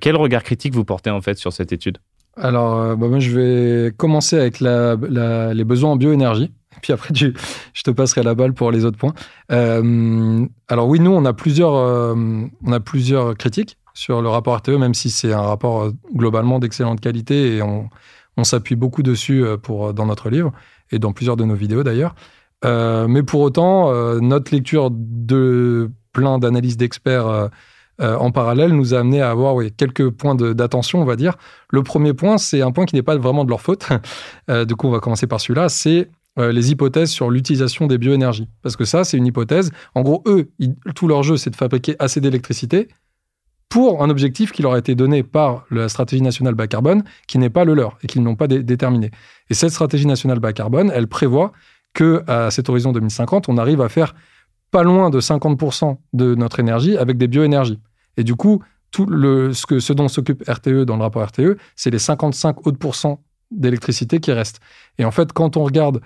[0.00, 1.98] Quel regard critique vous portez en fait sur cette étude?
[2.36, 6.50] Alors, bah, moi, je vais commencer avec les besoins en bioénergie.
[6.82, 7.34] Puis après, tu-
[7.72, 9.14] je te passerai la balle pour les autres points.
[9.52, 12.14] Euh, alors oui, nous, on a plusieurs, euh,
[12.64, 16.58] on a plusieurs critiques sur le rapport RTE, même si c'est un rapport euh, globalement
[16.58, 17.88] d'excellente qualité et on,
[18.36, 20.52] on s'appuie beaucoup dessus pour, dans notre livre
[20.90, 22.14] et dans plusieurs de nos vidéos d'ailleurs.
[22.64, 27.48] Mais pour autant, notre lecture de plein d'analyses d'experts
[28.00, 31.36] en parallèle nous a amené à avoir oui, quelques points d'attention, on va dire.
[31.70, 33.86] Le premier point, c'est un point qui n'est pas vraiment de leur faute.
[34.66, 35.68] Du coup, on va commencer par celui-là.
[35.68, 38.48] C'est euh, les hypothèses sur l'utilisation des bioénergies.
[38.62, 39.70] Parce que ça, c'est une hypothèse.
[39.94, 40.50] En gros, eux,
[40.94, 42.88] tout leur jeu, c'est de fabriquer assez d'électricité
[43.68, 47.38] pour un objectif qui leur a été donné par la stratégie nationale bas carbone, qui
[47.38, 49.10] n'est pas le leur et qu'ils n'ont pas déterminé.
[49.50, 51.52] Et cette stratégie nationale bas carbone, elle prévoit
[51.92, 54.14] que à cet horizon 2050, on arrive à faire
[54.70, 57.80] pas loin de 50% de notre énergie avec des bioénergies.
[58.16, 61.56] Et du coup, tout le, ce, que, ce dont s'occupe RTE dans le rapport RTE,
[61.74, 62.78] c'est les 55 autres
[63.50, 64.60] d'électricité qui restent.
[64.98, 66.00] Et en fait, quand on regarde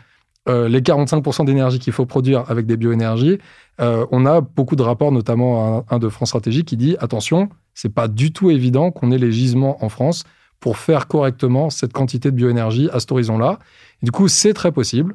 [0.50, 3.38] euh, les 45% d'énergie qu'il faut produire avec des bioénergies,
[3.80, 7.94] euh, on a beaucoup de rapports, notamment un, de France Stratégie, qui dit attention, c'est
[7.94, 10.24] pas du tout évident qu'on ait les gisements en France
[10.58, 13.58] pour faire correctement cette quantité de bioénergie à cet horizon-là.
[14.02, 15.14] Du coup, c'est très possible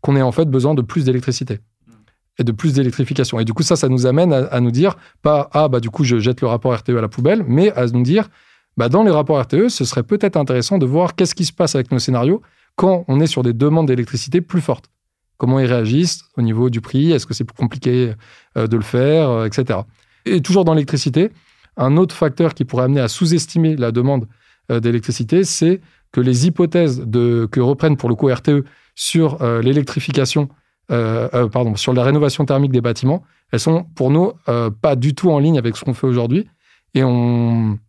[0.00, 1.60] qu'on ait en fait besoin de plus d'électricité
[2.38, 3.38] et de plus d'électrification.
[3.38, 6.04] Et du coup, ça, ça nous amène à, nous dire, pas, ah, bah, du coup,
[6.04, 8.28] je jette le rapport RTE à la poubelle, mais à nous dire,
[8.76, 11.76] bah, dans les rapports RTE, ce serait peut-être intéressant de voir qu'est-ce qui se passe
[11.76, 12.42] avec nos scénarios
[12.76, 14.90] quand on est sur des demandes d'électricité plus fortes.
[15.36, 18.14] Comment ils réagissent au niveau du prix Est-ce que c'est plus compliqué
[18.56, 19.80] euh, de le faire, euh, etc.
[20.24, 21.30] Et toujours dans l'électricité,
[21.76, 24.28] un autre facteur qui pourrait amener à sous-estimer la demande
[24.70, 25.80] euh, d'électricité, c'est
[26.12, 30.48] que les hypothèses que reprennent pour le coup RTE sur l'électrification
[30.86, 34.30] pardon, sur la rénovation thermique des bâtiments, elles sont pour nous
[34.80, 36.46] pas du tout en ligne avec ce qu'on fait aujourd'hui.
[36.94, 37.80] Et on,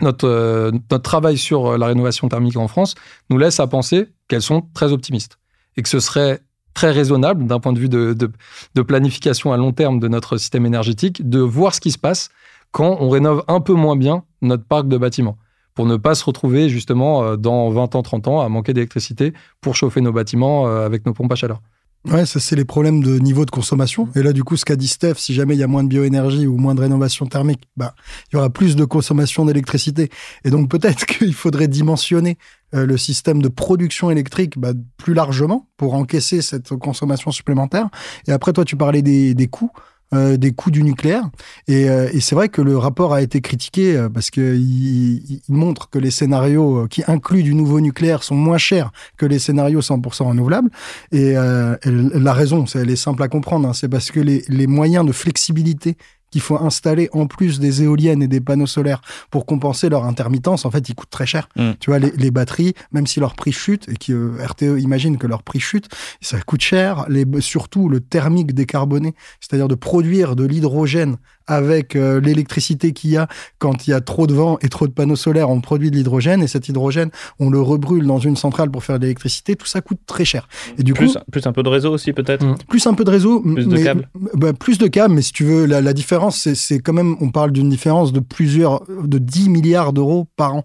[0.00, 2.94] notre, notre travail sur la rénovation thermique en France
[3.28, 5.38] nous laisse à penser qu'elles sont très optimistes
[5.76, 6.40] et que ce serait
[6.74, 8.30] très raisonnable d'un point de vue de, de,
[8.74, 12.30] de, planification à long terme de notre système énergétique de voir ce qui se passe
[12.70, 15.36] quand on rénove un peu moins bien notre parc de bâtiments
[15.74, 19.76] pour ne pas se retrouver justement dans 20 ans, 30 ans à manquer d'électricité pour
[19.76, 21.60] chauffer nos bâtiments avec nos pompes à chaleur.
[22.08, 24.08] Ouais, ça c'est les problèmes de niveau de consommation.
[24.14, 25.88] Et là, du coup, ce qu'a dit Steph, si jamais il y a moins de
[25.88, 27.94] bioénergie ou moins de rénovation thermique, bah,
[28.32, 30.08] il y aura plus de consommation d'électricité.
[30.44, 32.38] Et donc peut-être qu'il faudrait dimensionner
[32.74, 37.90] euh, le système de production électrique bah, plus largement pour encaisser cette consommation supplémentaire.
[38.26, 39.70] Et après, toi, tu parlais des, des coûts.
[40.12, 41.30] Euh, des coûts du nucléaire.
[41.68, 45.40] Et, euh, et c'est vrai que le rapport a été critiqué euh, parce qu'il il
[45.48, 49.82] montre que les scénarios qui incluent du nouveau nucléaire sont moins chers que les scénarios
[49.82, 50.68] 100% renouvelables.
[51.12, 55.06] Et la raison, elle est simple à comprendre, hein, c'est parce que les, les moyens
[55.06, 55.96] de flexibilité
[56.30, 60.64] qu'il faut installer en plus des éoliennes et des panneaux solaires pour compenser leur intermittence,
[60.64, 61.48] en fait, ils coûtent très cher.
[61.56, 61.70] Mm.
[61.80, 65.26] Tu vois, les, batteries, même si leur prix chute, et que euh, RTE imagine que
[65.26, 65.88] leur prix chute,
[66.20, 67.04] ça coûte cher.
[67.08, 71.16] Les, surtout le thermique décarboné, c'est-à-dire de produire de l'hydrogène
[71.50, 73.26] avec euh, l'électricité qu'il y a
[73.58, 75.96] quand il y a trop de vent et trop de panneaux solaires, on produit de
[75.96, 79.56] l'hydrogène et cet hydrogène, on le rebrûle dans une centrale pour faire de l'électricité.
[79.56, 80.48] Tout ça coûte très cher.
[80.78, 82.46] Et du plus, coup, plus un peu de réseau aussi peut-être?
[82.46, 82.56] Mm.
[82.68, 84.08] Plus un peu de réseau, plus de câbles?
[84.34, 87.30] Bah, plus de câbles, mais si tu veux, la, la différence, c'est quand même, on
[87.30, 90.64] parle d'une différence de plusieurs, de 10 milliards d'euros par an.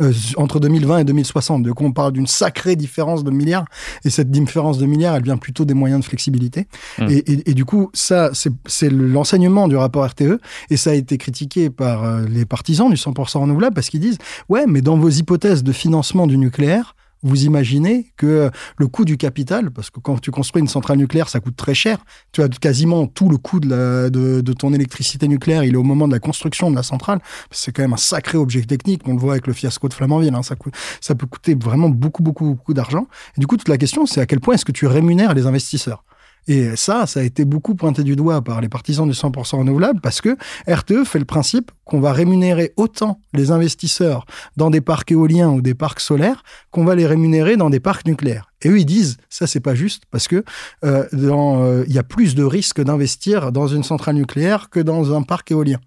[0.00, 1.62] Euh, entre 2020 et 2060.
[1.62, 3.64] Donc on parle d'une sacrée différence de milliards.
[4.04, 6.66] Et cette différence de milliards, elle vient plutôt des moyens de flexibilité.
[6.98, 7.06] Hmm.
[7.08, 10.40] Et, et, et, du coup, ça, c'est l'enseignement du rapport RTE.
[10.70, 14.18] Et ça a été critiqué par euh, les partisans du 100% renouvelable parce qu'ils disent,
[14.48, 19.16] ouais, mais dans vos hypothèses de financement du nucléaire, vous imaginez que le coût du
[19.16, 21.98] capital, parce que quand tu construis une centrale nucléaire, ça coûte très cher.
[22.32, 26.12] Tu as quasiment tout le coût de, ton électricité nucléaire, il est au moment de
[26.12, 27.18] la construction de la centrale.
[27.50, 29.02] C'est quand même un sacré objet technique.
[29.06, 30.34] On le voit avec le fiasco de Flamanville.
[30.34, 30.42] Hein.
[30.42, 30.54] Ça,
[31.00, 33.06] ça peut coûter vraiment beaucoup, beaucoup, beaucoup d'argent.
[33.38, 36.04] Du coup, toute la question, c'est à quel point est-ce que tu rémunères les investisseurs?
[36.46, 40.00] Et ça, ça a été beaucoup pointé du doigt par les partisans du 100% renouvelable
[40.00, 40.36] parce que
[40.68, 44.26] RTE fait le principe qu'on va rémunérer autant les investisseurs
[44.56, 48.06] dans des parcs éoliens ou des parcs solaires qu'on va les rémunérer dans des parcs
[48.06, 48.52] nucléaires.
[48.62, 50.44] Et eux, ils disent, ça, c'est pas juste parce que
[50.84, 55.14] euh, euh, il y a plus de risques d'investir dans une centrale nucléaire que dans
[55.14, 55.78] un parc éolien.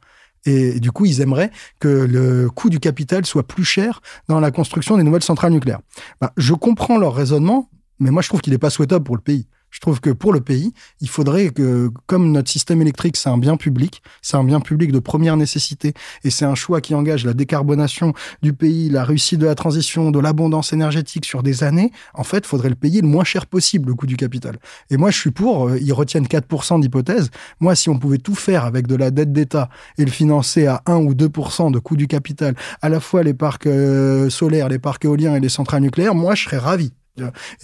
[0.46, 4.50] Et du coup, ils aimeraient que le coût du capital soit plus cher dans la
[4.50, 5.82] construction des nouvelles centrales nucléaires.
[6.22, 9.22] Ben, je comprends leur raisonnement, mais moi, je trouve qu'il n'est pas souhaitable pour le
[9.22, 9.48] pays.
[9.78, 13.38] Je trouve que pour le pays, il faudrait que, comme notre système électrique, c'est un
[13.38, 17.26] bien public, c'est un bien public de première nécessité, et c'est un choix qui engage
[17.26, 21.92] la décarbonation du pays, la réussite de la transition, de l'abondance énergétique sur des années,
[22.16, 24.58] en fait, il faudrait le payer le moins cher possible, le coût du capital.
[24.90, 27.30] Et moi, je suis pour, euh, ils retiennent 4% d'hypothèse.
[27.60, 30.82] Moi, si on pouvait tout faire avec de la dette d'État et le financer à
[30.88, 34.80] 1 ou 2% de coût du capital, à la fois les parcs euh, solaires, les
[34.80, 36.94] parcs éoliens et les centrales nucléaires, moi, je serais ravi.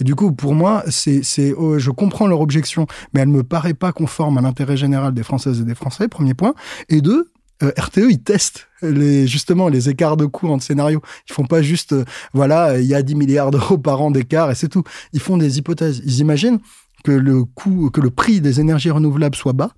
[0.00, 3.42] Et du coup, pour moi, c'est, c'est, oh, je comprends leur objection, mais elle me
[3.42, 6.54] paraît pas conforme à l'intérêt général des Françaises et des Français, premier point.
[6.88, 11.02] Et deux, euh, RTE, ils testent les, justement les écarts de coûts entre scénarios.
[11.28, 14.50] Ils font pas juste, euh, voilà, il y a 10 milliards d'euros par an d'écart
[14.50, 14.82] et c'est tout.
[15.12, 16.02] Ils font des hypothèses.
[16.04, 16.58] Ils imaginent
[17.04, 19.72] que le coût, que le prix des énergies renouvelables soit bas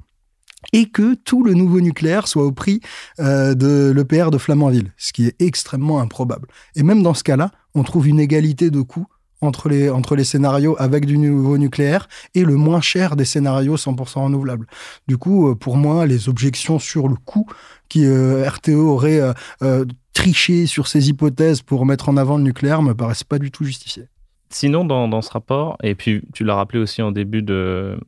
[0.73, 2.81] et que tout le nouveau nucléaire soit au prix
[3.21, 6.49] euh, de l'EPR de Flamanville, ce qui est extrêmement improbable.
[6.75, 9.07] Et même dans ce cas-là, on trouve une égalité de coûts
[9.41, 13.77] entre les, entre les scénarios avec du nouveau nucléaire et le moins cher des scénarios
[13.77, 14.67] 100% renouvelables.
[15.09, 17.47] Du coup, euh, pour moi, les objections sur le coût
[17.89, 19.21] qui euh, RTE aurait
[19.63, 23.51] euh, triché sur ces hypothèses pour mettre en avant le nucléaire me paraissent pas du
[23.51, 24.09] tout justifiées.
[24.49, 27.99] Sinon, dans, dans ce rapport, et puis tu l'as rappelé aussi en début de,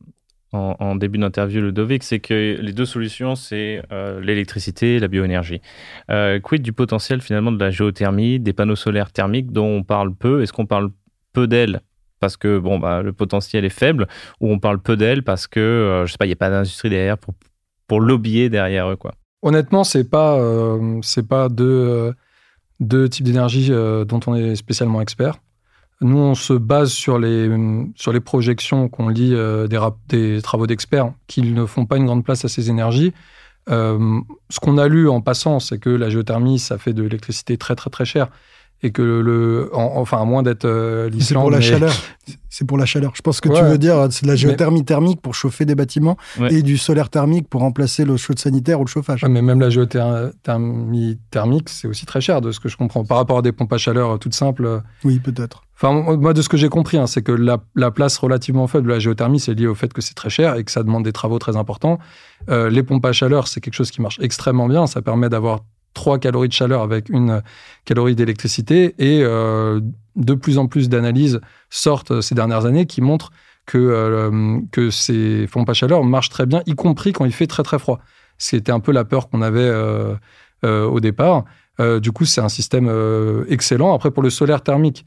[0.52, 3.82] en, début d'interview, Ludovic, c'est que les deux solutions, c'est
[4.22, 5.60] l'électricité et la bioénergie.
[6.42, 10.42] quid du potentiel finalement de la géothermie, des panneaux solaires thermiques dont on parle peu?
[10.42, 10.90] Est-ce qu'on parle
[11.38, 11.80] peu d'elle
[12.18, 14.08] parce que bon bah le potentiel est faible
[14.40, 16.50] ou on parle peu d'elle parce que euh, je sais pas il y a pas
[16.50, 17.34] d'industrie derrière pour
[17.86, 19.12] pour lobbyer derrière eux quoi.
[19.42, 22.12] Honnêtement c'est pas euh, c'est pas deux euh,
[22.80, 25.36] deux types d'énergie dont on est spécialement expert.
[26.00, 27.48] Nous on se base sur les
[27.94, 29.34] sur les projections qu'on lit
[29.68, 33.12] des, des travaux d'experts qui ne font pas une grande place à ces énergies.
[33.68, 37.76] ce qu'on a lu en passant, c'est que la géothermie, ça fait de l'électricité très
[37.76, 38.28] très très chère
[38.82, 41.92] et que le, enfin à moins d'être euh, C'est pour la chaleur.
[42.50, 43.12] C'est pour la chaleur.
[43.14, 46.16] Je pense que tu veux dire c'est de la géothermie thermique pour chauffer des bâtiments
[46.50, 49.24] et du solaire thermique pour remplacer le chaude sanitaire ou le chauffage.
[49.24, 53.18] mais même la géothermie thermique, c'est aussi très cher de ce que je comprends par
[53.18, 54.64] rapport à des pompes à chaleur euh, toutes simples.
[54.64, 54.80] Euh.
[55.04, 55.62] Oui, peut-être.
[55.76, 58.88] Enfin, moi, de ce que j'ai compris, hein, c'est que la, la, place relativement faible
[58.88, 61.04] de la géothermie, c'est lié au fait que c'est très cher et que ça demande
[61.04, 61.98] des travaux très importants.
[62.48, 64.88] les pompes à chaleur, c'est quelque chose qui marche extrêmement bien.
[64.88, 65.60] Ça permet d'avoir
[65.94, 67.42] 3 calories de chaleur avec une
[67.84, 68.94] calorie d'électricité.
[68.98, 69.80] Et euh,
[70.16, 73.30] de plus en plus d'analyses sortent ces dernières années qui montrent
[73.66, 77.46] que, euh, que ces pompes à chaleur marchent très bien, y compris quand il fait
[77.46, 78.00] très très froid.
[78.38, 80.16] C'était un peu la peur qu'on avait euh,
[80.62, 81.44] au départ.
[82.00, 82.90] du coup, c'est un système
[83.48, 83.94] excellent.
[83.94, 85.04] Après, pour le solaire thermique,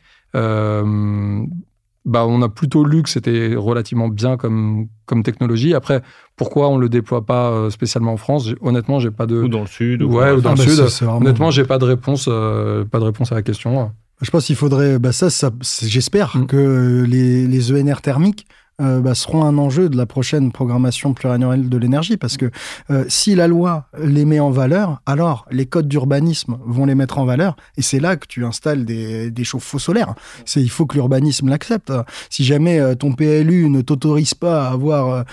[2.06, 5.74] bah, on a plutôt lu que c'était relativement bien comme, comme technologie.
[5.74, 6.02] Après,
[6.36, 8.50] pourquoi on ne le déploie pas euh, spécialement en France?
[8.62, 9.42] Honnêtement, j'ai pas de.
[9.44, 10.02] Ou dans le sud.
[10.02, 11.08] Ouais, ou, dans le ah, sud.
[11.08, 13.92] Honnêtement, j'ai pas de réponse, euh, pas de réponse à la question.
[14.22, 15.00] Je pense qu'il faudrait.
[15.00, 16.46] Bah ça, ça j'espère mm.
[16.48, 21.70] que les, les ENR thermiques euh, bah, seront un enjeu de la prochaine programmation pluriannuelle
[21.70, 22.18] de l'énergie.
[22.18, 22.50] Parce que
[22.90, 27.20] euh, si la loi les met en valeur, alors les codes d'urbanisme vont les mettre
[27.20, 27.56] en valeur.
[27.78, 30.16] Et c'est là que tu installes des, des chauffe-eau solaires.
[30.46, 31.94] C'est, il faut que l'urbanisme l'accepte.
[32.30, 35.26] Si jamais euh, ton PLU ne t'autorise pas à avoir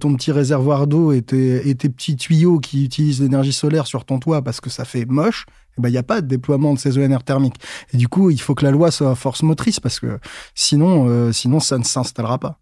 [0.00, 4.04] ton petit réservoir d'eau et tes, et tes petits tuyaux qui utilisent l'énergie solaire sur
[4.04, 5.46] ton toit parce que ça fait moche,
[5.78, 7.60] il eh n'y ben, a pas de déploiement de ces ENR thermiques.
[7.92, 10.18] Et du coup, il faut que la loi soit force motrice parce que
[10.54, 12.58] sinon, sinon ça ne s'installera pas.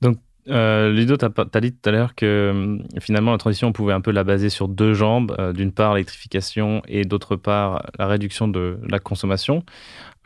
[0.00, 0.18] Donc,
[0.50, 3.92] euh, Ludo, tu as, dit tout à l'heure que euh, finalement la transition, on pouvait
[3.92, 5.34] un peu la baser sur deux jambes.
[5.38, 9.64] Euh, d'une part, l'électrification et d'autre part, la réduction de la consommation.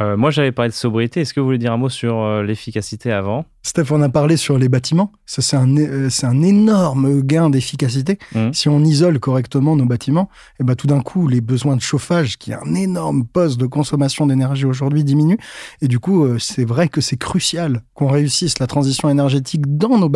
[0.03, 1.21] Euh, moi, j'avais parlé de sobriété.
[1.21, 3.45] Est-ce que vous voulez dire un mot sur l'efficacité avant?
[3.63, 5.13] Steph, on a parlé sur les bâtiments.
[5.25, 8.19] Ça, c'est un, c'est un énorme gain d'efficacité.
[8.35, 8.53] Mmh.
[8.53, 11.81] Si on isole correctement nos bâtiments, et eh ben, tout d'un coup, les besoins de
[11.81, 15.39] chauffage, qui est un énorme poste de consommation d'énergie aujourd'hui, diminuent.
[15.81, 20.09] Et du coup, c'est vrai que c'est crucial qu'on réussisse la transition énergétique dans nos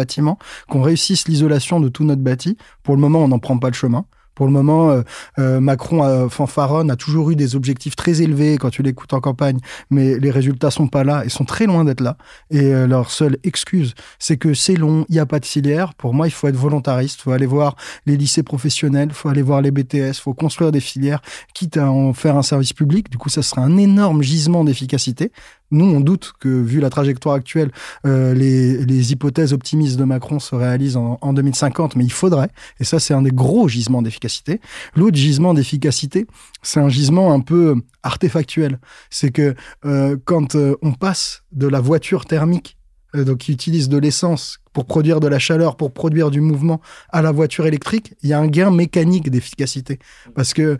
[0.68, 2.56] qu'on réussisse l'isolation de tout notre bâti.
[2.82, 4.04] Pour le moment, on n'en prend pas le chemin.
[4.38, 5.02] Pour le moment, euh,
[5.40, 9.18] euh, Macron euh, fanfaronne, a toujours eu des objectifs très élevés quand tu l'écoutes en
[9.20, 9.58] campagne,
[9.90, 12.16] mais les résultats sont pas là et sont très loin d'être là.
[12.52, 15.92] Et leur seule excuse, c'est que c'est long, il n'y a pas de filière.
[15.94, 17.74] Pour moi, il faut être volontariste, il faut aller voir
[18.06, 21.20] les lycées professionnels, il faut aller voir les BTS, il faut construire des filières,
[21.52, 23.10] quitte à en faire un service public.
[23.10, 25.32] Du coup, ça serait un énorme gisement d'efficacité.
[25.70, 27.70] Nous, on doute que, vu la trajectoire actuelle,
[28.06, 32.50] euh, les, hypothèses optimistes de Macron se réalisent en, en 2050, mais il faudrait.
[32.80, 34.60] Et ça, c'est un des gros gisements d'efficacité.
[34.96, 36.26] L'autre gisement d'efficacité,
[36.62, 38.78] c'est un gisement un peu artefactuel.
[39.10, 39.54] C'est que
[39.84, 42.76] euh, quand euh, on passe de la voiture thermique,
[43.14, 47.22] donc qui utilise de l'essence pour produire de la chaleur, pour produire du mouvement, à
[47.22, 49.98] la voiture électrique, il y a un gain mécanique d'efficacité.
[50.34, 50.76] Parce que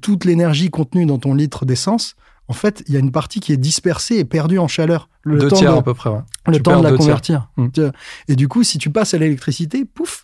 [0.00, 2.16] toute l'énergie contenue dans ton litre d'essence,
[2.48, 5.08] en fait, il y a une partie qui est dispersée et perdue en chaleur.
[5.22, 6.10] Le deux temps tiers à peu près.
[6.46, 7.48] Le temps de la convertir.
[7.56, 7.68] Mmh.
[8.28, 10.22] Et du coup, si tu passes à l'électricité, pouf,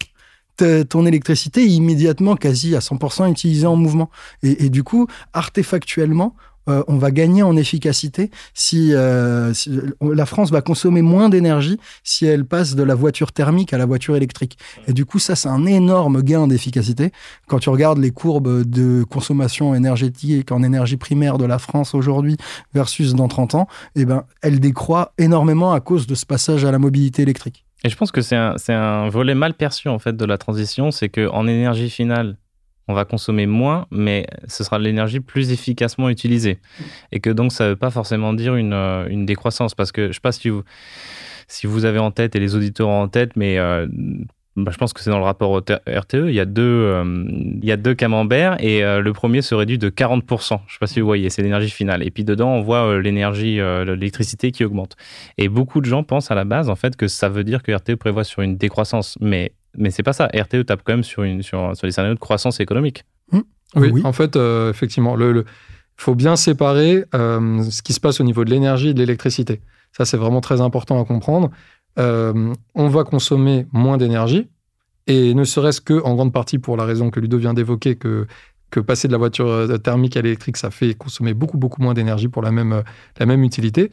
[0.88, 4.10] ton électricité est immédiatement quasi à 100% utilisée en mouvement.
[4.42, 6.36] Et, et, du coup, artefactuellement,
[6.70, 9.52] euh, on va gagner en efficacité si, euh,
[10.00, 13.86] la France va consommer moins d'énergie si elle passe de la voiture thermique à la
[13.86, 14.58] voiture électrique.
[14.86, 17.12] Et du coup, ça, c'est un énorme gain d'efficacité.
[17.46, 22.36] Quand tu regardes les courbes de consommation énergétique en énergie primaire de la France aujourd'hui
[22.74, 26.70] versus dans 30 ans, eh ben, elle décroît énormément à cause de ce passage à
[26.70, 27.64] la mobilité électrique.
[27.82, 30.90] Et je pense que c'est un, un, volet mal perçu en fait de la transition,
[30.90, 32.36] c'est qu'en énergie finale,
[32.90, 36.58] on va consommer moins, mais ce sera l'énergie plus efficacement utilisée.
[37.12, 39.74] Et que donc, ça ne veut pas forcément dire une, euh, une, décroissance.
[39.74, 40.62] Parce que je ne sais pas si vous,
[41.48, 43.86] si vous avez en tête, et les auditeurs ont en tête, mais euh,
[44.56, 47.24] bah, je pense que c'est dans le rapport RTE, il y a deux, euh,
[47.62, 50.48] il y a deux camemberts et le premier se réduit de 40%.
[50.48, 52.02] Je ne sais pas si vous voyez, c'est l'énergie finale.
[52.02, 54.96] Et puis dedans, on voit l'énergie, l'électricité qui augmente.
[55.38, 57.72] Et beaucoup de gens pensent à la base, en fait, que ça veut dire que
[57.72, 59.16] RTE prévoit sur une décroissance.
[59.20, 60.28] Mais, mais c'est pas ça.
[60.34, 63.04] RTE tape quand même sur, une, sur, sur les scénarios de croissance économique.
[63.32, 63.40] Mmh.
[63.76, 65.44] Oui, en fait, effectivement, il le,
[65.96, 69.60] faut bien séparer ce qui se passe au niveau de l'énergie et de l'électricité.
[69.96, 71.50] Ça, c'est vraiment très important à comprendre.
[71.98, 74.48] Euh, on va consommer moins d'énergie,
[75.06, 78.26] et ne serait-ce que en grande partie pour la raison que Ludo vient d'évoquer, que,
[78.70, 81.94] que passer de la voiture euh, thermique à l'électrique, ça fait consommer beaucoup, beaucoup moins
[81.94, 82.82] d'énergie pour la même,
[83.18, 83.90] la même utilité.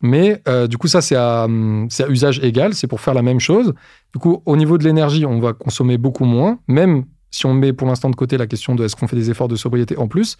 [0.00, 3.40] Mais euh, du coup, ça, c'est à, à, usage égal, c'est pour faire la même
[3.40, 3.74] chose.
[4.12, 7.72] Du coup, au niveau de l'énergie, on va consommer beaucoup moins, même si on met
[7.72, 10.08] pour l'instant de côté la question de est-ce qu'on fait des efforts de sobriété en
[10.08, 10.38] plus.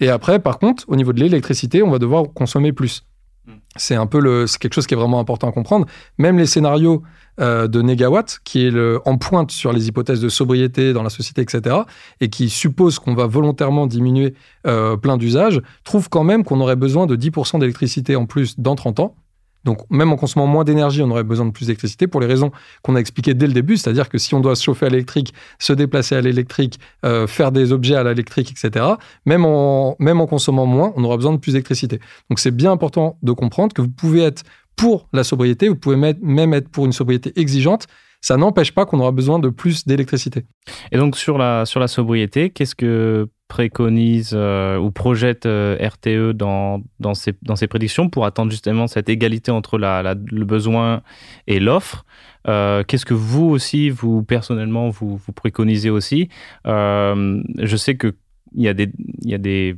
[0.00, 3.04] Et après, par contre, au niveau de l'électricité, on va devoir consommer plus.
[3.46, 5.86] Le, c'est quelque chose qui est vraiment important à comprendre.
[6.18, 7.02] Même les scénarios
[7.40, 11.10] euh, de Negawatt, qui est le, en pointe sur les hypothèses de sobriété dans la
[11.10, 11.76] société, etc.,
[12.20, 14.34] et qui suppose qu'on va volontairement diminuer
[14.66, 18.74] euh, plein d'usages, trouvent quand même qu'on aurait besoin de 10% d'électricité en plus dans
[18.74, 19.16] 30 ans.
[19.64, 22.50] Donc, même en consommant moins d'énergie, on aurait besoin de plus d'électricité pour les raisons
[22.82, 25.32] qu'on a expliquées dès le début, c'est-à-dire que si on doit se chauffer à l'électrique,
[25.58, 28.84] se déplacer à l'électrique, euh, faire des objets à l'électrique, etc.,
[29.24, 32.00] même en, même en consommant moins, on aura besoin de plus d'électricité.
[32.28, 34.42] Donc, c'est bien important de comprendre que vous pouvez être
[34.76, 37.86] pour la sobriété, vous pouvez même être pour une sobriété exigeante,
[38.22, 40.46] ça n'empêche pas qu'on aura besoin de plus d'électricité.
[40.92, 46.32] Et donc sur la, sur la sobriété, qu'est-ce que préconise euh, ou projette euh, RTE
[46.32, 51.02] dans, dans, ses, dans ses prédictions pour attendre justement cette égalité entre la, le besoin
[51.46, 52.06] et l'offre.
[52.48, 56.30] Euh, Qu'est-ce que vous aussi, vous personnellement, vous, vous préconisez aussi?
[56.64, 58.14] Je sais qu'il
[58.54, 58.90] y a des...
[59.22, 59.76] Y a des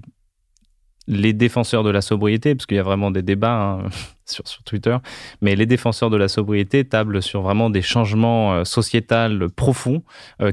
[1.06, 3.88] les défenseurs de la sobriété, parce qu'il y a vraiment des débats hein,
[4.24, 4.96] sur, sur, Twitter,
[5.42, 10.02] mais les défenseurs de la sobriété tablent sur vraiment des changements sociétals profonds.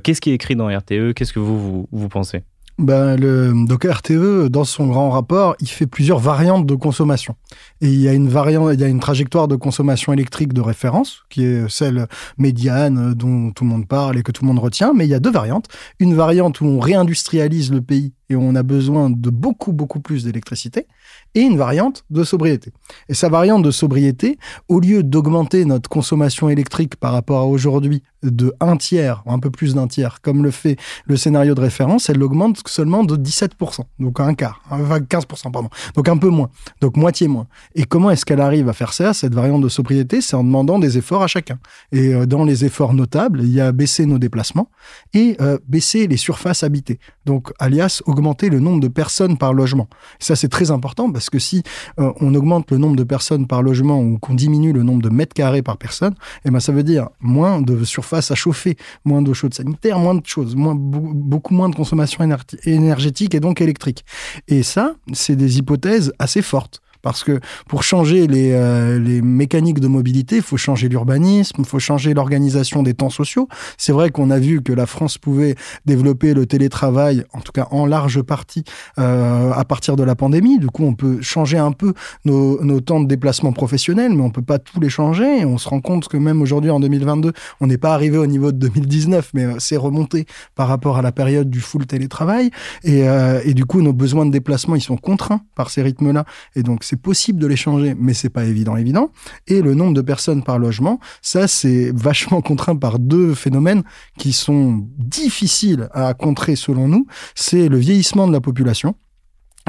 [0.04, 2.44] Qu'est-ce qui est écrit dans RTE Qu'est-ce que vous, vous pensez?
[2.78, 7.36] Ben, le, donc RTE, dans son grand rapport, il fait plusieurs variantes de consommation.
[7.82, 10.62] Et il y a une variante, il y a une trajectoire de consommation électrique de
[10.62, 12.08] référence, qui est celle
[12.38, 14.94] médiane dont tout le monde parle et que tout le monde retient.
[14.94, 15.68] Mais il y a deux variantes.
[16.00, 20.24] Une variante où on réindustrialise le pays et on a besoin de beaucoup, beaucoup plus
[20.24, 20.88] d'électricité,
[21.36, 22.72] et une variante de sobriété.
[23.10, 24.38] Et sa variante de sobriété,
[24.70, 29.50] au lieu d'augmenter notre consommation électrique par rapport à aujourd'hui de un tiers, un peu
[29.50, 33.82] plus d'un tiers, comme le fait le scénario de référence, elle l'augmente seulement de 17%,
[34.00, 36.50] donc un quart, 15%, pardon, donc un peu moins,
[36.82, 37.48] donc moitié moins.
[37.76, 40.22] Et comment est-ce qu'elle arrive à faire ça, cette variante de sobriété?
[40.22, 41.60] C'est en demandant des efforts à chacun.
[41.92, 44.70] Et euh, dans les efforts notables, il y a baisser nos déplacements
[45.14, 49.88] et euh, baisser les surfaces habitées, donc alias augmenter le nombre de personnes par logement.
[50.20, 51.64] ça, c'est très important parce que si
[52.00, 55.10] euh, on augmente le nombre de personnes par logement ou qu'on diminue le nombre de
[55.10, 56.14] mètres carrés par personne,
[56.46, 59.98] eh ben, ça veut dire moins de surface face à chauffer, moins d'eau chaude sanitaire,
[59.98, 62.28] moins de choses, beaucoup moins de consommation
[62.66, 64.04] énergétique et donc électrique.
[64.48, 66.82] Et ça, c'est des hypothèses assez fortes.
[67.02, 71.66] Parce que pour changer les, euh, les mécaniques de mobilité, il faut changer l'urbanisme, il
[71.66, 73.48] faut changer l'organisation des temps sociaux.
[73.78, 77.68] C'est vrai qu'on a vu que la France pouvait développer le télétravail, en tout cas
[77.72, 78.64] en large partie,
[79.00, 80.60] euh, à partir de la pandémie.
[80.60, 81.94] Du coup, on peut changer un peu
[82.26, 85.46] nos, temps de déplacement professionnel, mais on peut pas tous les changer.
[85.46, 88.52] On se rend compte que même aujourd'hui, en 2022, on n'est pas arrivé au niveau
[88.52, 90.26] de 2019, mais euh, c'est remonté
[90.56, 92.52] par rapport à la période du full télétravail.
[92.84, 93.04] Et,
[93.46, 96.26] et du coup, nos besoins de déplacement, ils sont contraints par ces rythmes-là.
[96.56, 99.12] Et donc, c'est possible de les changer, mais c'est pas évident, évident.
[99.48, 103.84] Et le nombre de personnes par logement, ça, c'est vachement contraint par deux phénomènes
[104.18, 107.08] qui sont difficiles à contrer selon nous.
[107.34, 108.96] C'est le vieillissement de la population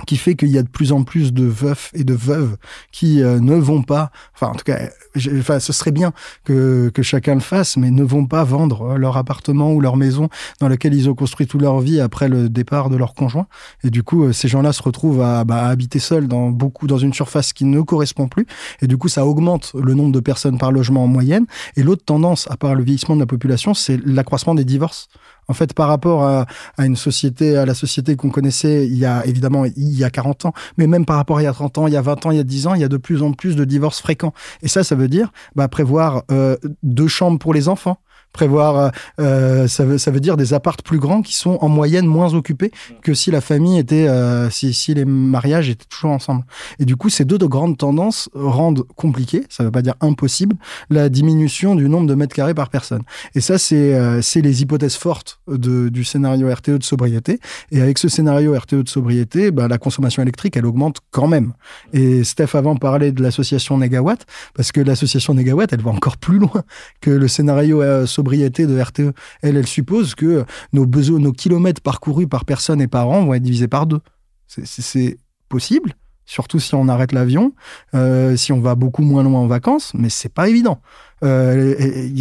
[0.06, 2.56] qui fait qu'il y a de plus en plus de veufs et de veuves
[2.92, 4.88] qui euh, ne vont pas, enfin en tout cas,
[5.38, 6.12] enfin, ce serait bien
[6.44, 10.28] que, que chacun le fasse, mais ne vont pas vendre leur appartement ou leur maison
[10.60, 13.46] dans laquelle ils ont construit toute leur vie après le départ de leur conjoint.
[13.84, 16.86] Et du coup, euh, ces gens-là se retrouvent à, bah, à habiter seuls dans beaucoup
[16.86, 18.46] dans une surface qui ne correspond plus.
[18.80, 21.46] Et du coup, ça augmente le nombre de personnes par logement en moyenne.
[21.76, 25.08] Et l'autre tendance, à part le vieillissement de la population, c'est l'accroissement des divorces.
[25.48, 26.46] En fait, par rapport à,
[26.78, 30.46] une société, à la société qu'on connaissait il y a évidemment il y a 40
[30.46, 32.26] ans, mais même par rapport à il y a 30 ans, il y a 20
[32.26, 34.00] ans, il y a 10 ans, il y a de plus en plus de divorces
[34.00, 34.32] fréquents.
[34.62, 37.98] Et ça, ça veut dire bah, prévoir euh, deux chambres pour les enfants
[38.32, 38.88] prévoir, euh,
[39.20, 42.34] euh, ça, veut, ça veut dire des appartes plus grands qui sont en moyenne moins
[42.34, 42.70] occupés
[43.02, 46.44] que si la famille était, euh, si, si les mariages étaient toujours ensemble.
[46.78, 50.56] Et du coup, ces deux de grandes tendances rendent compliqué, ça veut pas dire impossible,
[50.90, 53.02] la diminution du nombre de mètres carrés par personne.
[53.34, 57.38] Et ça, c'est euh, les hypothèses fortes de, du scénario RTE de sobriété.
[57.70, 61.52] Et avec ce scénario RTE de sobriété, bah, la consommation électrique, elle augmente quand même.
[61.92, 66.38] Et Steph avant parlait de l'association Negawatt, parce que l'association Negawatt, elle va encore plus
[66.38, 66.62] loin
[67.00, 69.12] que le scénario euh, de RTE.
[69.42, 73.34] Elle, elle suppose que nos besoins, nos kilomètres parcourus par personne et par an vont
[73.34, 74.00] être divisés par deux.
[74.46, 75.18] C'est
[75.48, 75.94] possible,
[76.26, 77.52] surtout si on arrête l'avion,
[77.94, 80.80] euh, si on va beaucoup moins loin en vacances, mais c'est pas évident.
[81.22, 81.74] Euh,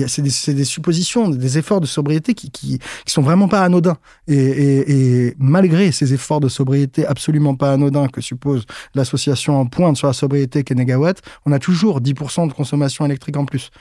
[0.08, 3.98] c'est des, suppositions, des efforts de sobriété qui, qui, sont vraiment pas anodins.
[4.28, 10.08] Et, malgré ces efforts de sobriété absolument pas anodins que suppose l'association en pointe sur
[10.08, 13.72] la sobriété qu'est Negawatt, on a toujours 10% de consommation électrique en plus.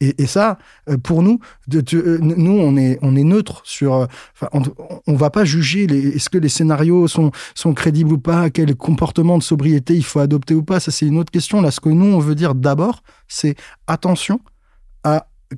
[0.00, 0.58] Et, ça,
[0.90, 1.40] euh, pour nous,
[1.74, 4.06] euh, nous on est neutre sur.
[4.52, 4.62] On,
[5.06, 7.32] on va pas juger est-ce que les scénarios sont
[7.74, 10.80] crédibles ou pas, quel comportement de sobriété il faut adopter ou pas.
[10.80, 11.62] Ça c'est une autre question.
[11.62, 13.56] Là, ce que nous on veut dire d'abord, c'est
[13.86, 14.40] attention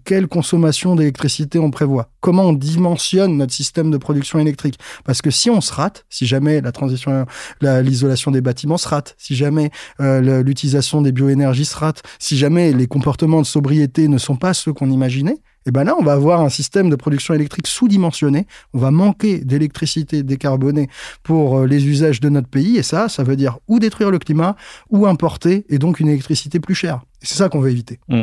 [0.05, 4.78] quelle consommation d'électricité on prévoit, comment on dimensionne notre système de production électrique?
[5.05, 7.26] Parce que si on se rate, si jamais la transition,
[7.61, 9.70] l'isolation des bâtiments se rate, si jamais
[10.01, 14.55] euh, l'utilisation des bioénergies se rate, si jamais les comportements de sobriété ne sont pas
[14.55, 17.66] ceux qu'on imaginait, et eh ben là, on va avoir un système de production électrique
[17.66, 18.47] sous-dimensionné.
[18.72, 20.89] On va manquer d'électricité décarbonée
[21.22, 22.78] pour euh, les usages de notre pays.
[22.78, 24.57] Et ça, ça veut dire ou détruire le climat,
[24.89, 27.03] ou importer, et donc une électricité plus chère.
[27.20, 28.01] C'est ça qu'on veut éviter.
[28.09, 28.22] Mmh.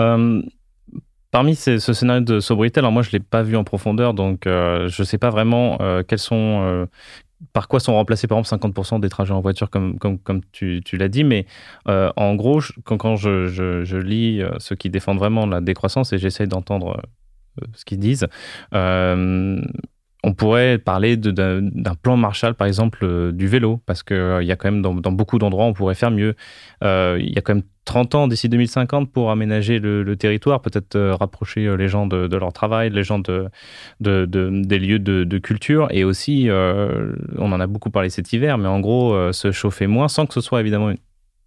[0.00, 0.42] Euh,
[1.30, 4.46] parmi ce scénario de sobriété, alors moi je ne l'ai pas vu en profondeur, donc
[4.46, 6.88] euh, je ne sais pas vraiment euh, quels sont,
[7.52, 9.96] par quoi sont remplacés par exemple 50% des trajets en voiture comme,
[10.52, 11.46] tu, l'as dit, mais
[11.86, 17.00] en gros, quand, je, lis ceux qui défendent vraiment la décroissance et j'essaye d'entendre
[17.74, 18.26] ce qu'ils disent,
[20.22, 24.70] on pourrait parler d'un plan Marshall, par exemple, du vélo, parce qu'il y a quand
[24.70, 26.34] même dans, dans beaucoup d'endroits, on pourrait faire mieux.
[26.82, 31.16] Il y a quand même 30 ans d'ici 2050 pour aménager le, territoire, peut-être euh,
[31.16, 33.48] rapprocher euh, les gens de, leur travail, les gens de,
[33.98, 35.88] des lieux de, culture.
[35.90, 39.88] Et aussi, euh, on en a beaucoup parlé cet hiver, mais en gros, se chauffer
[39.88, 40.92] moins sans que ce soit évidemment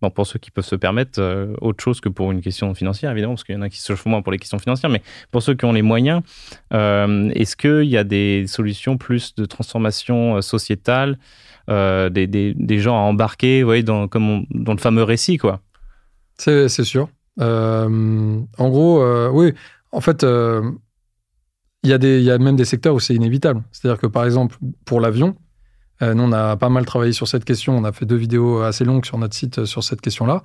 [0.02, 1.22] Bon, pour ceux qui peuvent se permettre
[1.62, 3.94] autre chose que pour une question financière, évidemment, parce qu'il y en a qui se
[3.94, 6.24] chauffent moins pour les questions financières, mais pour ceux qui ont les moyens,
[6.72, 11.18] est-ce qu'il y a des solutions plus de transformation sociétale,
[11.70, 15.62] des, des, gens à embarquer, vous voyez, dans, comme dans le fameux récit, quoi?
[16.38, 17.10] C'est sûr.
[17.42, 19.54] Euh, en gros, euh, oui,
[19.92, 20.72] en fait, euh,
[21.84, 23.64] il y, a même des secteurs où c'est inévitable.
[23.72, 25.36] C'est-à-dire que, par exemple, pour l'avion,
[26.02, 27.78] nous, on a pas mal travaillé sur cette question.
[27.78, 30.44] On a fait deux vidéos assez longues sur notre site sur cette question-là.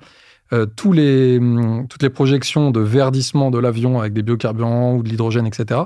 [0.51, 5.81] hum, toutes les projections de verdissement de l'avion avec des biocarburants ou de l'hydrogène, etc.,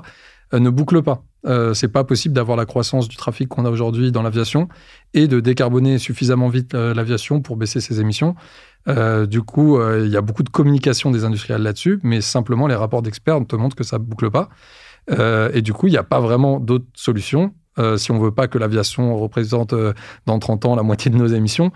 [0.52, 1.24] ne bouclent pas.
[1.46, 4.68] Euh, c'est pas possible d'avoir la croissance du trafic qu'on a aujourd'hui dans l'aviation
[5.12, 8.34] et de décarboner suffisamment vite l'aviation pour baisser ses émissions.
[8.88, 12.66] Euh, du coup, euh, il y a beaucoup de communication des industriels là-dessus, mais simplement
[12.66, 14.48] les rapports d'experts te montrent que ça boucle pas.
[15.10, 17.54] Euh, et du coup, il n'y a pas vraiment d'autres solutions
[17.96, 19.74] si on veut pas que l'aviation représente
[20.26, 21.72] dans 30 ans la moitié de nos émissions,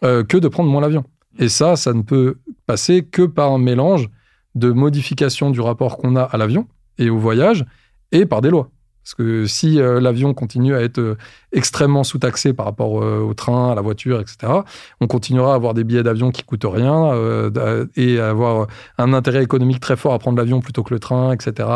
[0.00, 1.02] que de prendre moins l'avion.
[1.40, 4.08] Et ça, ça ne peut passer que par un mélange
[4.54, 6.68] de modification du rapport qu'on a à l'avion
[6.98, 7.66] et au voyage
[8.12, 8.70] et par des lois.
[9.02, 11.16] Parce que si euh, l'avion continue à être euh,
[11.52, 14.52] extrêmement sous-taxé par rapport euh, au train, à la voiture, etc.,
[15.00, 17.10] on continuera à avoir des billets d'avion qui coûtent rien
[17.96, 18.66] et à avoir
[18.98, 21.68] un intérêt économique très fort à prendre l'avion plutôt que le train, etc.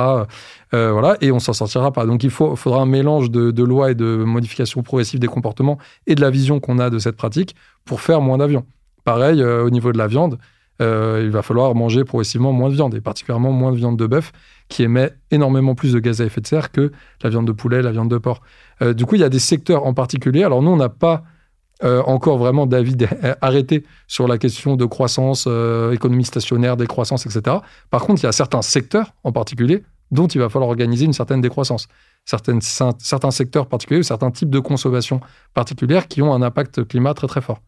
[0.73, 2.07] voilà, et on s'en sortira pas.
[2.07, 6.15] Donc il faudra un mélange de, de lois et de modifications progressives des comportements et
[6.15, 7.55] de la vision qu'on a de cette pratique
[7.85, 8.65] pour faire moins d'avions.
[9.05, 10.39] Pareil, au niveau de la viande,
[10.81, 14.33] il va falloir manger progressivement moins de viande, et particulièrement moins de viande de bœuf,
[14.69, 16.93] qui émet énormément plus de gaz à effet de serre que
[17.23, 18.41] la viande de poulet, la viande de porc.
[18.83, 20.43] Euh, du coup, il y a des secteurs en particulier.
[20.43, 21.25] Alors nous, on n'a pas
[21.83, 22.97] euh, encore vraiment d'avis
[23.41, 27.59] arrêté sur la question de croissance, euh, économie stationnaire, décroissance, etc.
[27.91, 31.13] Par contre, il y a certains secteurs en particulier dont il va falloir organiser une
[31.13, 31.89] certaine décroissance.
[32.25, 35.21] Certains secteurs particuliers ou certains types de consommation
[35.55, 37.61] particulières qui ont un impact climat très très fort.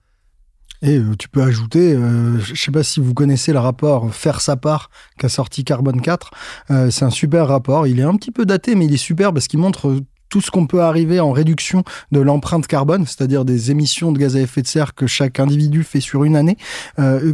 [0.83, 4.14] Et euh, tu peux ajouter, euh, je ne sais pas si vous connaissez le rapport
[4.14, 6.31] Faire sa part qu'a sorti Carbone 4.
[6.70, 7.87] Euh, c'est un super rapport.
[7.87, 10.51] Il est un petit peu daté, mais il est super parce qu'il montre tout ce
[10.51, 14.61] qu'on peut arriver en réduction de l'empreinte carbone, c'est-à-dire des émissions de gaz à effet
[14.61, 16.57] de serre que chaque individu fait sur une année.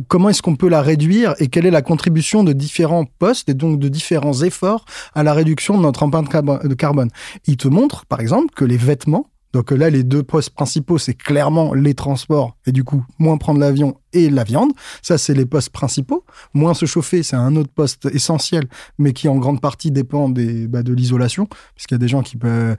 [0.08, 3.54] comment est-ce qu'on peut la réduire et quelle est la contribution de différents postes et
[3.54, 4.84] donc de différents efforts
[5.14, 6.28] à la réduction de notre empreinte
[6.76, 7.08] carbone?
[7.46, 11.14] Il te montre, par exemple, que les vêtements donc là, les deux postes principaux, c'est
[11.14, 14.72] clairement les transports et du coup, moins prendre l'avion et la viande.
[15.02, 16.24] Ça, c'est les postes principaux.
[16.54, 18.64] Moins se chauffer, c'est un autre poste essentiel,
[18.98, 22.22] mais qui en grande partie dépend des, bah, de l'isolation, puisqu'il y a des gens
[22.22, 22.76] qui peuvent,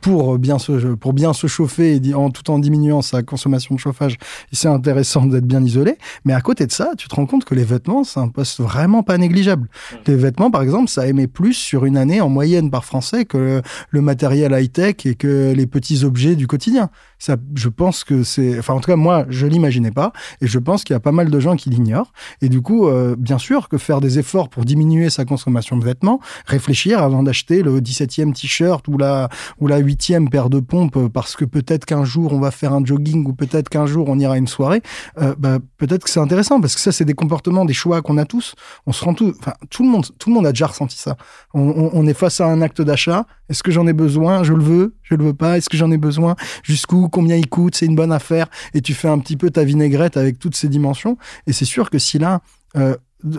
[0.00, 3.80] pour bien se, pour bien se chauffer et en, tout en diminuant sa consommation de
[3.80, 4.16] chauffage,
[4.52, 5.96] c'est intéressant d'être bien isolé.
[6.24, 8.60] Mais à côté de ça, tu te rends compte que les vêtements, c'est un poste
[8.60, 9.68] vraiment pas négligeable.
[9.68, 9.96] Mmh.
[10.06, 13.62] Les vêtements, par exemple, ça émet plus sur une année en moyenne par Français que
[13.90, 16.90] le matériel high-tech et que les petits objets du quotidien.
[17.18, 20.58] Ça, je pense que c'est, enfin, en tout cas, moi, je l'imaginais pas et je
[20.62, 22.12] pense qu'il y a pas mal de gens qui l'ignorent.
[22.40, 25.84] Et du coup, euh, bien sûr que faire des efforts pour diminuer sa consommation de
[25.84, 29.28] vêtements, réfléchir avant d'acheter le 17e t-shirt ou la,
[29.60, 32.84] ou la 8e paire de pompes parce que peut-être qu'un jour on va faire un
[32.84, 34.82] jogging ou peut-être qu'un jour on ira à une soirée,
[35.18, 38.18] euh, bah, peut-être que c'est intéressant parce que ça, c'est des comportements, des choix qu'on
[38.18, 38.54] a tous.
[38.86, 41.16] On se rend tout, enfin, tout le monde, tout le monde a déjà ressenti ça.
[41.54, 43.26] On est face à un acte d'achat.
[43.52, 44.44] Est-ce que j'en ai besoin?
[44.44, 44.94] Je le veux?
[45.02, 45.58] Je le veux pas.
[45.58, 46.36] Est-ce que j'en ai besoin?
[46.62, 47.10] Jusqu'où?
[47.10, 47.74] Combien il coûte?
[47.76, 48.46] C'est une bonne affaire.
[48.72, 51.18] Et tu fais un petit peu ta vinaigrette avec toutes ces dimensions.
[51.46, 52.40] Et c'est sûr que si là,
[52.78, 52.96] euh,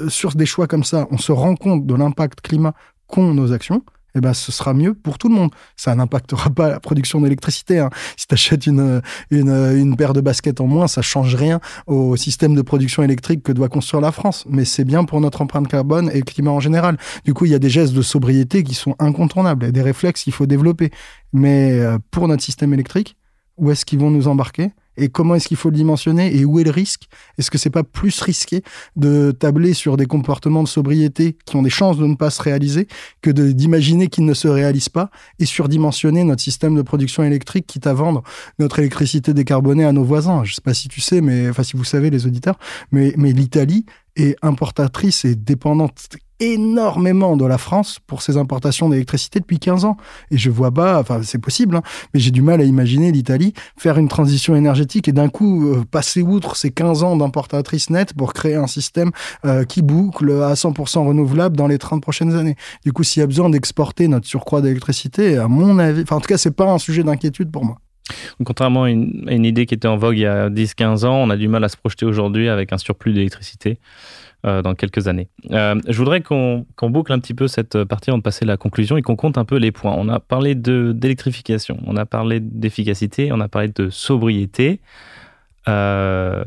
[0.10, 2.76] sur des choix comme ça, on se rend compte de l'impact climat
[3.08, 3.84] qu'ont nos actions,
[4.16, 5.52] eh ben, ce sera mieux pour tout le monde.
[5.76, 7.80] Ça n'impactera pas la production d'électricité.
[7.80, 7.90] hein.
[8.18, 9.02] Si tu achètes une,
[9.32, 13.52] une, paire de baskets en moins, ça change rien au système de production électrique que
[13.52, 14.46] doit construire la France.
[14.50, 16.98] Mais c'est bien pour notre empreinte carbone et le climat en général.
[17.26, 20.24] Du coup, il y a des gestes de sobriété qui sont incontournables et des réflexes
[20.24, 20.92] qu'il faut développer.
[21.32, 23.18] Mais euh, pour notre système électrique,
[23.58, 24.72] où est-ce qu'ils vont nous embarquer?
[24.98, 27.08] Et comment est-ce qu'il faut le dimensionner et où est le risque?
[27.38, 28.64] Est-ce que c'est pas plus risqué
[28.96, 32.42] de tabler sur des comportements de sobriété qui ont des chances de ne pas se
[32.42, 32.88] réaliser
[33.22, 37.88] que d'imaginer qu'ils ne se réalisent pas et surdimensionner notre système de production électrique quitte
[37.88, 38.24] à vendre
[38.60, 40.44] notre électricité décarbonée à nos voisins?
[40.44, 42.58] Je sais pas si tu sais, mais enfin si vous savez les auditeurs,
[42.92, 43.86] mais, mais l'Italie
[44.16, 46.10] est importatrice et dépendante
[46.40, 49.98] énormément de la France pour ses importations d'électricité depuis 15 ans.
[50.32, 51.82] Et je vois pas, enfin c'est possible, hein,
[52.14, 55.84] mais j'ai du mal à imaginer l'Italie faire une transition énergétique et d'un coup euh,
[55.90, 59.12] passer outre ces 15 ans d'importatrice nette pour créer un système
[59.46, 62.56] euh, qui boucle à 100% renouvelable dans les 30 prochaines années.
[62.84, 66.22] Du coup, s'il y a besoin d'exporter notre surcroît d'électricité, à mon avis, enfin en
[66.22, 67.78] tout cas, c'est pas un sujet d'inquiétude pour moi.
[68.44, 71.38] Contrairement à une, idée qui était en vogue il y a 10-15 ans, on a
[71.38, 73.80] du mal à se projeter aujourd'hui avec un surplus d'électricité
[74.44, 75.30] dans quelques années.
[75.52, 78.48] Euh, je voudrais qu'on qu'on boucle un petit peu cette partie avant de passer à
[78.48, 79.96] la conclusion et qu'on compte un peu les points.
[79.98, 84.82] On a parlé d'électrification, on a parlé d'efficacité, on a parlé de sobriété.
[85.70, 86.44] Euh,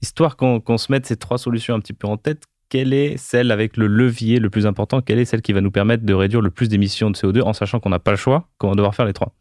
[0.00, 3.16] histoire qu'on qu'on se mette ces trois solutions un petit peu en tête, quelle est
[3.16, 5.00] celle avec le levier le plus important?
[5.00, 7.52] Quelle est celle qui va nous permettre de réduire le plus d'émissions de CO2 en
[7.52, 9.32] sachant qu'on n'a pas le choix, qu'on va devoir faire les trois?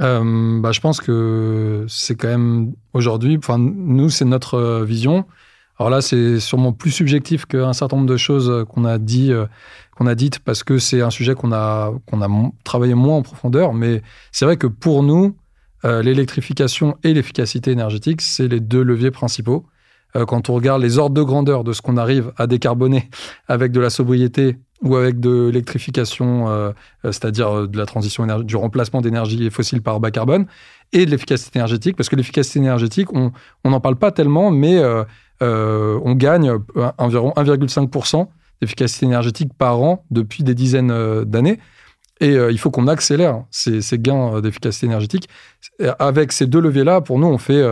[0.00, 5.24] Euh, bah, je pense que c'est quand même aujourd'hui, nous c'est notre euh, vision.
[5.78, 9.46] Alors là c'est sûrement plus subjectif qu'un certain nombre de choses qu'on a dit, euh,
[9.96, 13.22] qu'on a dites parce que c'est un sujet qu'on a qu'on a travaillé moins en
[13.22, 13.74] profondeur.
[13.74, 14.02] Mais
[14.32, 15.36] c'est vrai que pour nous,
[15.84, 19.66] euh, l'électrification et l'efficacité énergétique c'est les deux leviers principaux.
[20.14, 23.10] Euh, quand on regarde les ordres de grandeur de ce qu'on arrive à décarboner
[23.48, 29.48] avec de la sobriété ou avec de l'électrification, c'est-à-dire de la transition du remplacement d'énergie
[29.48, 30.44] fossile par bas carbone,
[30.92, 33.32] et de l'efficacité énergétique, parce que l'efficacité énergétique, on
[33.64, 35.04] n'en parle pas tellement, mais euh,
[35.42, 38.28] euh, on gagne euh, environ 1,5%
[38.60, 41.58] d'efficacité énergétique par an depuis des dizaines d'années.
[42.18, 45.28] Et il faut qu'on accélère ces, gains d'efficacité énergétique.
[45.98, 47.62] Avec ces deux leviers-là, pour nous, on fait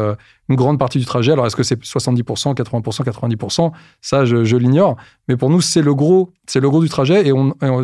[0.51, 1.33] une grande partie du trajet.
[1.33, 4.99] Alors, est-ce que c'est 70%, 80%, 90% Ça, je, l'ignore.
[5.29, 7.27] Mais pour nous, c'est le gros, le gros du trajet.
[7.27, 7.33] Et,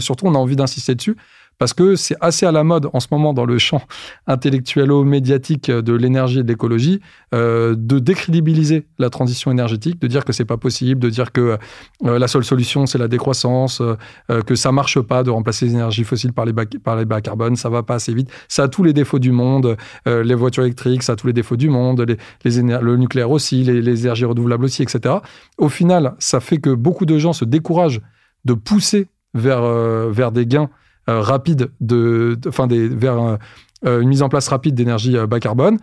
[0.00, 1.16] surtout, on a envie d'insister dessus
[1.60, 3.82] parce que c'est assez à la mode en ce moment dans le champ
[4.26, 7.00] intellectuelo-médiatique de l'énergie et de l'écologie
[7.34, 11.58] euh, de décrédibiliser la transition énergétique, de dire que c'est pas possible, de dire que
[12.06, 15.74] euh, la seule solution c'est la décroissance, euh, que ça marche pas de remplacer les
[15.74, 18.62] énergies fossiles par les bas, par les bas carbone, ça va pas assez vite, ça
[18.62, 21.68] a tous les défauts du monde, les voitures électriques, ça a tous les défauts du
[21.68, 25.16] monde, le nucléaire aussi, les, énergies renouvelables aussi, etc.
[25.58, 28.00] Au final, ça fait que beaucoup de gens se découragent
[28.46, 29.62] de pousser vers,
[30.10, 30.70] vers des gains
[31.10, 33.38] euh, rapides, de, enfin des, vers
[33.84, 35.78] euh, une mise en place rapide d'énergie euh, bas carbone.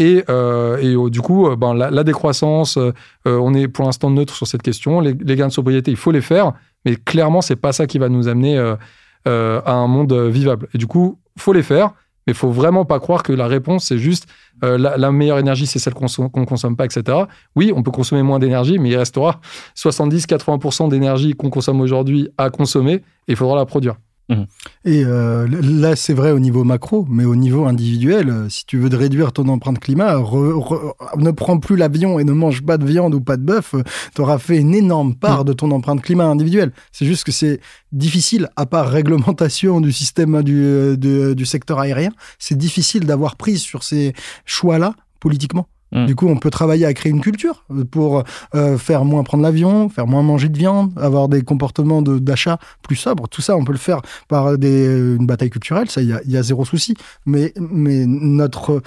[0.00, 2.78] Et, et du coup, ben, la, décroissance,
[3.24, 5.00] on est pour l'instant neutre sur cette question.
[5.00, 6.52] Les, gains de sobriété, il faut les faire,
[6.84, 8.56] mais clairement, c'est pas ça qui va nous amener
[9.26, 10.68] à un monde vivable.
[10.72, 11.94] Et du coup, faut les faire,
[12.28, 14.28] mais faut vraiment pas croire que la réponse c'est juste
[14.62, 17.24] la, meilleure énergie, c'est celle qu'on ne consomme pas, etc.
[17.56, 19.40] Oui, on peut consommer moins d'énergie, mais il restera
[19.74, 23.02] 70-80% d'énergie qu'on consomme aujourd'hui à consommer, et
[23.32, 23.96] il faudra la produire.
[24.84, 28.76] Et euh, là, c'est vrai au niveau macro, mais au niveau individuel, euh, si tu
[28.78, 32.62] veux de réduire ton empreinte climat, re- re- ne prends plus l'avion et ne mange
[32.62, 33.74] pas de viande ou pas de bœuf,
[34.14, 36.72] tu auras fait une énorme part de ton empreinte climat individuelle.
[36.92, 37.60] C'est juste que c'est
[37.92, 43.36] difficile, à part réglementation du système du, euh, de- du secteur aérien, c'est difficile d'avoir
[43.36, 44.12] prise sur ces
[44.44, 45.66] choix-là politiquement.
[45.92, 46.06] Mm.
[46.06, 48.24] Du coup, on peut travailler à créer une culture pour
[48.54, 52.58] euh, faire moins prendre l'avion, faire moins manger de viande, avoir des comportements de- d'achat
[52.82, 53.26] plus sobres.
[53.28, 54.84] Tout ça, on peut le faire par des,
[55.18, 56.94] une bataille culturelle, ça, il y a, il y a zéro souci.
[57.26, 58.82] Mais, mais notre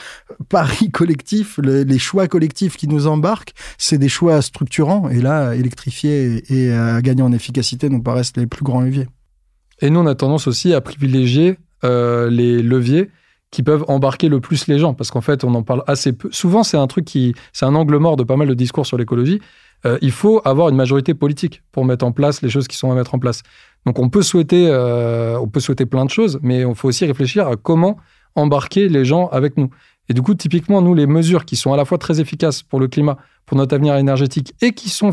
[0.49, 5.09] pari collectif, le- les choix collectifs qui nous embarquent, c'est des choix structurants.
[5.09, 9.07] Et là, électrifier et, et, euh, gagner en efficacité nous paraissent les plus grands leviers.
[9.81, 13.09] Et nous, on a tendance aussi à privilégier euh, les leviers
[13.51, 16.29] qui peuvent embarquer le plus les gens, parce qu'en fait, on en parle assez peu.
[16.31, 18.97] Souvent, c'est un truc qui, c'est un angle mort de pas mal de discours sur
[18.97, 19.41] l'écologie.
[19.85, 22.91] Euh, il faut avoir une majorité politique pour mettre en place les choses qui sont
[22.91, 23.43] à mettre en place.
[23.85, 27.05] Donc, on peut souhaiter, euh, on peut souhaiter plein de choses, mais il faut aussi
[27.05, 27.97] réfléchir à comment
[28.35, 29.69] embarquer les gens avec nous.
[30.07, 32.79] Et du coup, typiquement, nous, les mesures qui sont à la fois très efficaces pour
[32.79, 35.11] le climat, pour notre avenir énergétique, et qui sont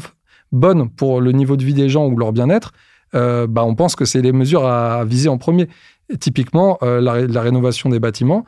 [0.53, 2.73] bonnes pour le niveau de vie des gens ou leur bien-être,
[3.15, 5.69] euh, bah, on pense que c'est les mesures à viser en premier.
[6.21, 8.45] Typiquement, euh, la, rénovation des bâtiments,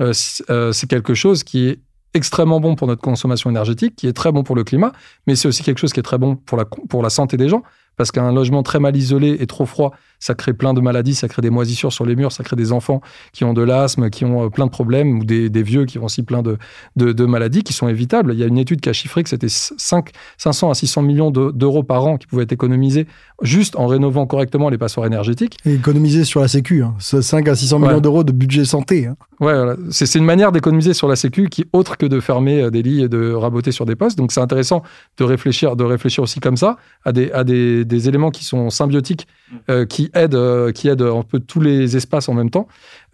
[0.00, 1.80] euh, c'est quelque chose qui est
[2.14, 4.92] extrêmement bon pour notre consommation énergétique, qui est très bon pour le climat,
[5.26, 7.48] mais c'est aussi quelque chose qui est très bon pour la, pour la santé des
[7.48, 7.62] gens,
[7.96, 11.28] parce qu'un logement très mal isolé et trop froid, ça crée plein de maladies, ça
[11.28, 13.00] crée des moisissures sur les murs, ça crée des enfants
[13.32, 16.04] qui ont de l'asthme, qui ont euh, plein de problèmes, ou des, vieux qui ont
[16.04, 16.56] aussi plein de,
[16.96, 18.32] de, maladies qui sont évitables.
[18.32, 21.82] Il y a une étude qui a chiffré que c'était 500 à 600 millions d'euros
[21.82, 23.06] par an qui pouvaient être économisés
[23.42, 25.58] juste en rénovant correctement les passoires énergétiques.
[25.64, 26.94] Et économiser sur la Sécu, hein.
[26.98, 29.06] 5 à 600 millions d'euros de budget santé.
[29.06, 29.16] Hein.
[29.40, 29.54] Ouais,
[29.90, 33.02] c'est une manière d'économiser sur la Sécu qui autre que de fermer euh, des lits
[33.02, 34.16] et de raboter sur des postes.
[34.16, 34.82] Donc c'est intéressant
[35.18, 38.70] de réfléchir, de réfléchir aussi comme ça à des, à des, des éléments qui sont
[38.70, 39.56] symbiotiques, mm.
[39.70, 42.66] euh, qui aident, euh, qui aident un peu tous les espaces en même temps.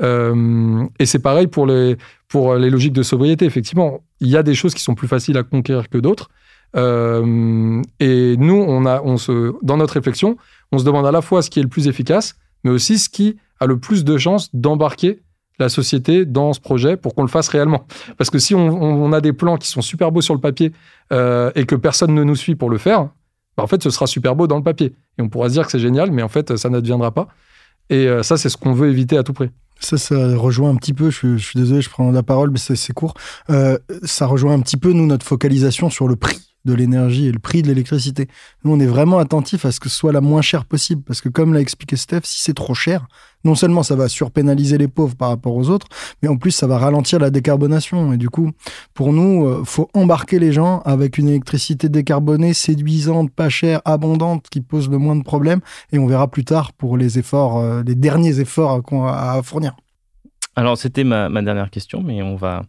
[0.02, 1.96] et c'est pareil pour les,
[2.28, 3.44] pour les logiques de sobriété.
[3.44, 6.30] Effectivement, il y a des choses qui sont plus faciles à conquérir que d'autres.
[6.76, 10.36] et nous, on a, on se, dans notre réflexion,
[10.72, 13.08] on se demande à la fois ce qui est le plus efficace, mais aussi ce
[13.08, 15.20] qui a le plus de chances d'embarquer
[15.60, 17.86] la société dans ce projet pour qu'on le fasse réellement.
[18.16, 20.72] Parce que si on, a des plans qui sont super beaux sur le papier
[21.12, 23.10] euh, et que personne ne nous suit pour le faire,
[23.56, 24.94] bah, en fait, ce sera super beau dans le papier.
[25.18, 27.28] Et on pourra se dire que c'est génial, mais en fait, ça n'adviendra pas.
[27.88, 29.50] Et euh, ça, c'est ce qu'on veut éviter à tout prix.
[29.80, 32.92] Ça, ça rejoint un petit peu, je, suis désolé, je prends la parole, mais c'est
[32.92, 33.14] court.
[33.48, 37.32] Euh, ça rejoint un petit peu, nous, notre focalisation sur le prix de l'énergie et
[37.32, 38.28] le prix de l'électricité.
[38.64, 41.20] Nous, on est vraiment attentif à ce que ce soit la moins chère possible, parce
[41.20, 43.06] que comme l'a expliqué Steph, si c'est trop cher,
[43.44, 45.86] non seulement ça va surpénaliser les pauvres par rapport aux autres,
[46.22, 48.12] mais en plus ça va ralentir la décarbonation.
[48.12, 48.50] Et du coup,
[48.94, 54.48] pour nous, euh, faut embarquer les gens avec une électricité décarbonée, séduisante, pas chère, abondante,
[54.50, 55.60] qui pose le moins de problèmes.
[55.92, 59.76] Et on verra plus tard pour les efforts, euh, les derniers efforts à, fournir.
[60.56, 62.62] Alors c'était ma, dernière question, mais on va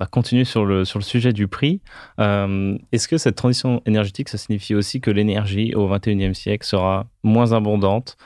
[0.00, 1.80] va continuer sur le, sujet du prix.
[2.18, 7.06] Euh, est-ce que cette transition énergétique, ça signifie aussi que l'énergie au 21e siècle sera
[7.22, 8.16] moins abondante,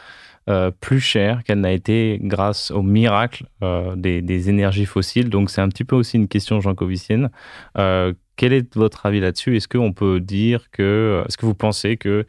[0.48, 5.28] euh, plus chère qu'elle n'a été grâce au miracle euh, des, énergies fossiles?
[5.28, 7.30] Donc c'est un petit peu aussi une question jean-covicienne.
[7.74, 9.56] quel est votre avis là-dessus?
[9.56, 11.24] Est-ce qu'on peut dire que...
[11.26, 12.24] Est-ce que vous pensez que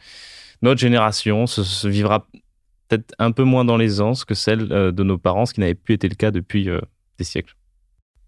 [0.63, 1.45] notre génération
[1.83, 2.27] vivra
[2.87, 5.93] peut-être un peu moins dans l'aisance que celle de nos parents, ce qui n'avait plus
[5.93, 6.67] été le cas depuis
[7.17, 7.55] des siècles?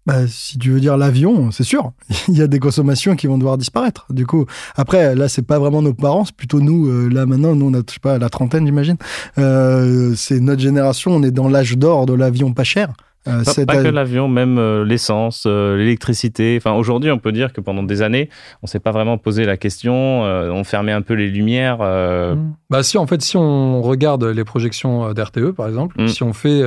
[0.08, 1.92] Bah, si tu veux dire l'avion, c'est sûr,
[2.28, 4.06] il y a des consommations qui vont devoir disparaître.
[4.08, 6.88] Du coup, après, là, c'est pas vraiment nos parents, c'est plutôt nous.
[6.88, 8.96] Euh, là, maintenant, nous, on a, je sais pas, la trentaine, j'imagine.
[9.36, 12.94] Euh, c'est notre génération, on est dans l'âge d'or de l'avion pas cher.
[13.26, 16.56] Euh, pas, que l'avion, même euh, l'essence, euh, l'électricité.
[16.56, 18.30] Enfin, aujourd'hui, on peut dire que pendant des années,
[18.62, 20.22] on s'est pas vraiment posé la question.
[20.22, 21.78] on fermait un peu les lumières.
[21.78, 22.54] Mmh.
[22.70, 26.08] Bah si, en fait, si on regarde les projections d'RTE, par exemple, mmh.
[26.08, 26.62] si on fait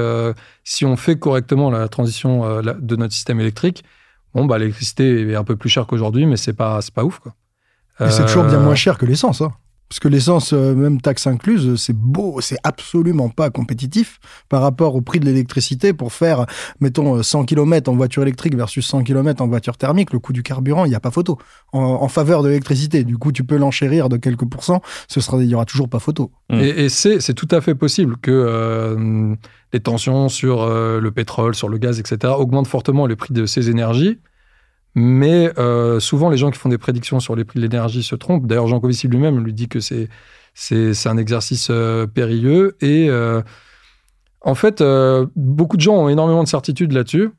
[0.64, 3.84] si on fait correctement la transition de notre système électrique,
[4.36, 7.20] bon bah l'électricité est un peu plus chère qu'aujourd'hui, mais c'est pas c'est pas ouf
[7.20, 7.34] quoi.
[8.10, 9.42] c'est toujours bien moins cher que l'essence.
[9.42, 9.54] Hein.
[9.92, 14.96] Parce que l'essence, euh, même taxe incluse, c'est beau, c'est absolument pas compétitif par rapport
[14.96, 16.46] au prix de l'électricité pour faire,
[16.80, 20.14] mettons, 100 euh, km en voiture électrique versus 100 km en voiture thermique.
[20.14, 21.38] Le coût du carburant, il n'y a pas photo
[21.74, 23.04] en, faveur de l'électricité.
[23.04, 26.00] Du coup, tu peux l'enchérir de quelques pourcents, ce sera, il y aura toujours pas
[26.00, 26.32] photo.
[26.54, 29.36] Et, c'est tout à fait possible que euh,
[29.74, 33.70] les tensions sur le pétrole, sur le gaz, etc., augmentent fortement les prix de ces
[33.70, 34.20] énergies.
[34.96, 38.16] Mais euh, souvent, les gens qui font des prédictions sur les prix de l'énergie se
[38.16, 38.46] trompent.
[38.46, 40.10] D'ailleurs, Jean Covici lui-même lui dit que c'est,
[41.06, 42.76] un exercice euh, périlleux.
[42.82, 43.42] Et euh,
[44.42, 44.84] en fait,
[45.36, 47.30] beaucoup de gens ont énormément de certitudes là-dessus.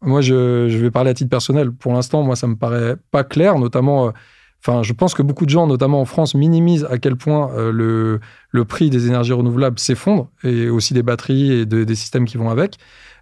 [0.00, 1.70] Moi, je, je, vais parler à titre personnel.
[1.70, 4.12] Pour l'instant, moi, ça me paraît pas clair, notamment.
[4.60, 8.20] Enfin, je pense que beaucoup de gens, notamment en France, minimisent à quel point le,
[8.50, 12.48] le prix des énergies renouvelables s'effondre, et aussi des batteries et des systèmes qui vont
[12.48, 12.78] avec.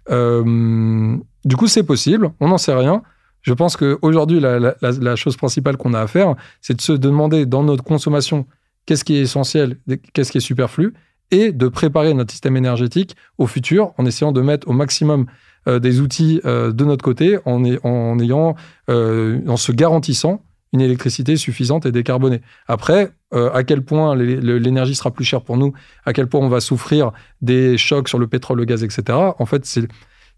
[0.09, 3.03] du coup, c'est possible, on n'en sait rien.
[3.41, 7.45] Je pense qu'aujourd'hui, la, la, chose principale qu'on a à faire, c'est de se demander
[7.45, 8.45] dans notre consommation
[8.85, 9.77] qu'est-ce qui est essentiel,
[10.13, 10.93] qu'est-ce qui est superflu,
[11.31, 15.25] et de préparer notre système énergétique au futur en essayant de mettre au maximum
[15.67, 18.55] euh, des outils euh, de notre côté, en, ayant,
[18.89, 22.41] euh, en se garantissant une électricité suffisante et décarbonée.
[22.65, 25.73] Après, à quel point l'énergie sera plus chère pour nous,
[26.05, 27.11] à quel point on va souffrir
[27.41, 29.17] des chocs sur le pétrole, le gaz, etc.
[29.37, 29.89] En fait, c'est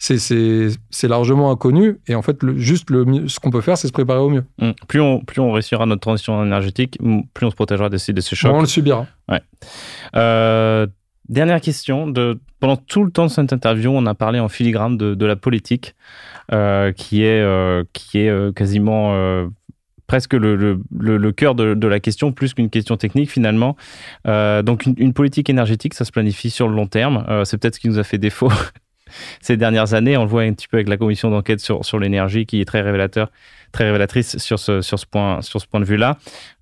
[0.03, 1.99] c'est largement inconnu.
[2.07, 4.43] Et en fait, juste le, ce qu'on peut faire, c'est se préparer au mieux.
[4.59, 4.71] Mmh.
[4.87, 6.99] Plus, on, plus on réussira notre transition énergétique,
[7.33, 8.53] plus on se protégera de ces, de ces chocs.
[8.53, 9.07] on le subira.
[9.29, 9.41] Ouais.
[10.15, 10.87] Euh,
[11.29, 12.07] Dernière question.
[12.07, 15.25] De, pendant tout le temps de cette interview, on a parlé en filigrane de, de
[15.25, 15.95] la politique,
[16.51, 19.13] euh, qui est, euh, qui est quasiment
[20.07, 23.75] presque le, le, le, le cœur de, de, la question, plus qu'une question technique finalement.
[24.27, 27.25] Euh, donc une, une, politique énergétique, ça se planifie sur le long terme.
[27.29, 28.51] Euh, c'est peut-être ce qui nous a fait défaut
[29.41, 30.17] ces dernières années.
[30.17, 32.65] On le voit un petit peu avec la commission d'enquête sur, sur l'énergie qui est
[32.65, 33.29] très révélateur
[33.73, 36.17] très révélatrice sur ce, sur ce, point, sur ce point de vue-là.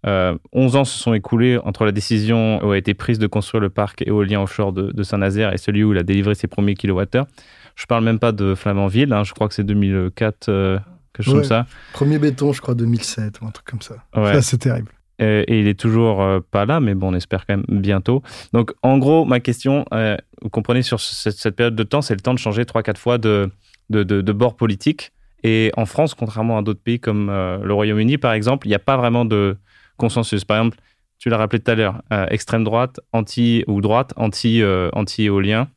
[0.07, 3.61] Euh, 11 ans se sont écoulés entre la décision où a été prise de construire
[3.61, 6.73] le parc éolien offshore de, de Saint-Nazaire et celui où il a délivré ses premiers
[6.73, 7.27] kilowattheures.
[7.75, 10.79] Je parle même pas de Flamanville, hein, je crois que c'est 2004, euh,
[11.13, 11.65] quelque chose ouais, comme ça.
[11.93, 13.95] Premier béton, je crois 2007 ou un truc comme ça.
[14.15, 14.33] Ouais.
[14.33, 14.91] Ça, c'est terrible.
[15.21, 18.23] Et, et, il est toujours euh, pas là, mais bon, on espère quand même bientôt.
[18.53, 22.21] Donc, en gros, ma question, euh, vous comprenez, sur cette, période de temps, c'est le
[22.21, 23.49] temps de changer 3-4 fois de,
[23.89, 25.11] de, de, bord politique.
[25.43, 28.75] Et en France, contrairement à d'autres pays comme euh, le Royaume-Uni, par exemple, il n'y
[28.75, 29.57] a pas vraiment de
[29.97, 30.45] consensus.
[30.45, 30.77] Par exemple,
[31.17, 35.25] tu l'as rappelé tout à l'heure, euh, extrême droite, anti ou droite, anti euh, anti
[35.25, 35.67] éolien.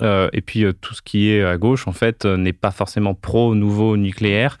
[0.00, 3.96] et puis tout ce qui est à gauche, en fait, n'est pas forcément pro nouveau
[3.96, 4.58] nucléaire.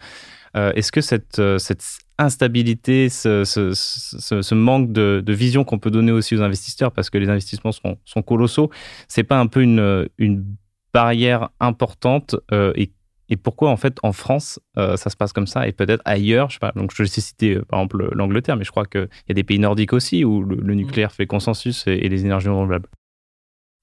[0.54, 1.82] Est-ce que cette, cette
[2.18, 6.92] instabilité, ce, ce, ce, ce manque de, de vision qu'on peut donner aussi aux investisseurs,
[6.92, 8.70] parce que les investissements sont, sont colossaux,
[9.08, 10.44] c'est pas un peu une, une
[10.92, 12.36] barrière importante
[12.74, 12.92] et
[13.32, 16.50] et pourquoi en fait en France euh, ça se passe comme ça et peut-être ailleurs
[16.50, 19.08] je sais pas donc je vais citer euh, par exemple l'Angleterre mais je crois qu'il
[19.28, 22.24] y a des pays nordiques aussi où le, le nucléaire fait consensus et, et les
[22.26, 22.88] énergies renouvelables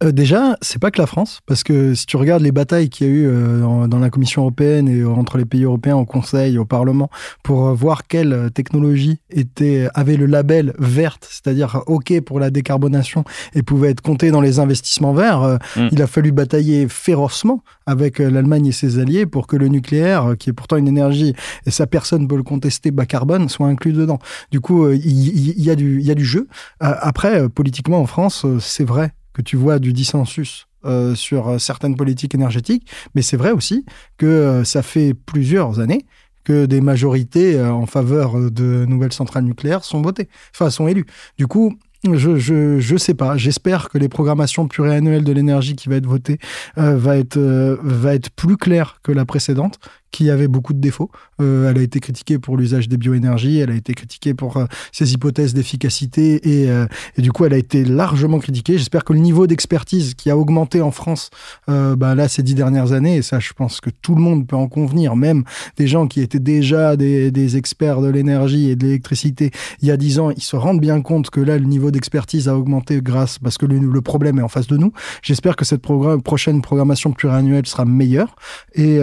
[0.02, 3.08] euh, déjà, c'est pas que la France, parce que si tu regardes les batailles qu'il
[3.08, 6.58] y a eu euh, dans, la Commission européenne et entre les pays européens au Conseil,
[6.58, 7.10] au Parlement,
[7.44, 13.26] pour euh, voir quelle technologie était avait le label verte, c'est-à-dire OK pour la décarbonation
[13.54, 15.90] et pouvait être compté dans les investissements verts, euh, mm.
[15.92, 20.36] il a fallu batailler férocement avec euh, l'Allemagne et ses alliés pour que le nucléaire,
[20.40, 21.34] qui est pourtant une énergie
[21.66, 24.20] et ça personne peut le contester bas carbone, soit inclus dedans.
[24.50, 26.48] Du coup, il, il, y, a du il y a du jeu.
[26.80, 32.36] après, politiquement en France, c'est vrai que tu vois du dissensus euh, sur certaines politiques
[32.36, 33.86] énergétiques, mais c'est vrai aussi
[34.18, 36.06] que euh, ça fait plusieurs années
[36.44, 41.06] que des majorités euh, en faveur de nouvelles centrales nucléaires sont votées, enfin sont élues.
[41.38, 43.38] Du coup, je, je, je sais pas.
[43.38, 46.40] J'espère que les programmations pluriannuelles de l'énergie qui va être votée
[46.78, 49.80] euh, va être euh, va être plus claire que la précédente,
[50.12, 51.12] qui avait beaucoup de défauts.
[51.42, 54.66] Euh, elle a été critiquée pour l'usage des bioénergies, elle a été critiquée pour euh,
[54.92, 56.86] ses hypothèses d'efficacité et, euh,
[57.18, 58.78] et, du coup, elle a été largement critiquée.
[58.78, 61.30] J'espère que le niveau d'expertise qui a augmenté en France,
[61.68, 64.56] bah, là, ces dix dernières années, et ça, je pense que tout le monde peut
[64.56, 65.44] en convenir, même
[65.78, 69.52] des gens qui étaient déjà des, experts de l'énergie et de l'électricité
[69.82, 72.48] il y a dix ans, ils se rendent bien compte que là, le niveau d'expertise
[72.48, 74.94] a augmenté grâce, parce que le, problème est en face de nous.
[75.22, 78.36] J'espère que cette prochaine programmation pluriannuelle sera meilleure
[78.76, 79.00] et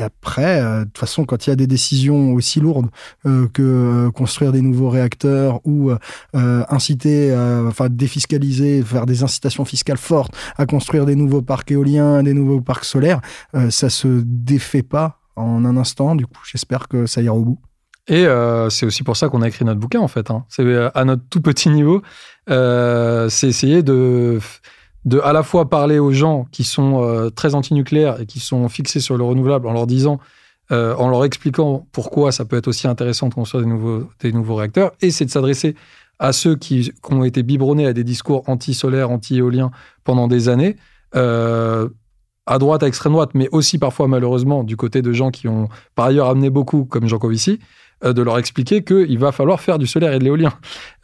[0.00, 2.88] après, après, euh, de toute façon, quand il y a des décisions aussi lourdes
[3.24, 5.90] euh, que euh, construire des nouveaux réacteurs ou
[6.34, 7.34] inciter,
[7.66, 12.60] enfin défiscaliser, faire des incitations fiscales fortes à construire des nouveaux parcs éoliens, des nouveaux
[12.60, 13.20] parcs solaires,
[13.70, 16.14] ça se défait pas en un instant.
[16.14, 17.58] Du coup, j'espère que ça ira au bout.
[18.08, 18.26] Et
[18.70, 20.30] c'est aussi pour ça qu'on a écrit notre bouquin, en fait.
[20.30, 20.44] Hein.
[20.48, 22.02] C'est à notre tout petit niveau,
[22.48, 24.38] c'est essayer de
[25.04, 28.68] de à la fois parler aux gens qui sont euh, très antinucléaires et qui sont
[28.68, 30.18] fixés sur le renouvelable en leur disant,
[30.70, 34.32] euh, en leur expliquant pourquoi ça peut être aussi intéressant de construire des nouveaux, des
[34.32, 35.74] nouveaux réacteurs, et c'est de s'adresser
[36.18, 39.70] à ceux qui, qui, ont été biberonnés à des discours anti-solaires, anti-éoliens
[40.04, 40.76] pendant des années,
[41.14, 41.88] euh,
[42.46, 45.68] à droite, à extrême droite, mais aussi parfois malheureusement du côté de gens qui ont
[45.94, 47.60] par ailleurs amené beaucoup, comme Jean Covici,
[48.02, 50.52] de leur expliquer qu'il va falloir faire du solaire et de l'éolien.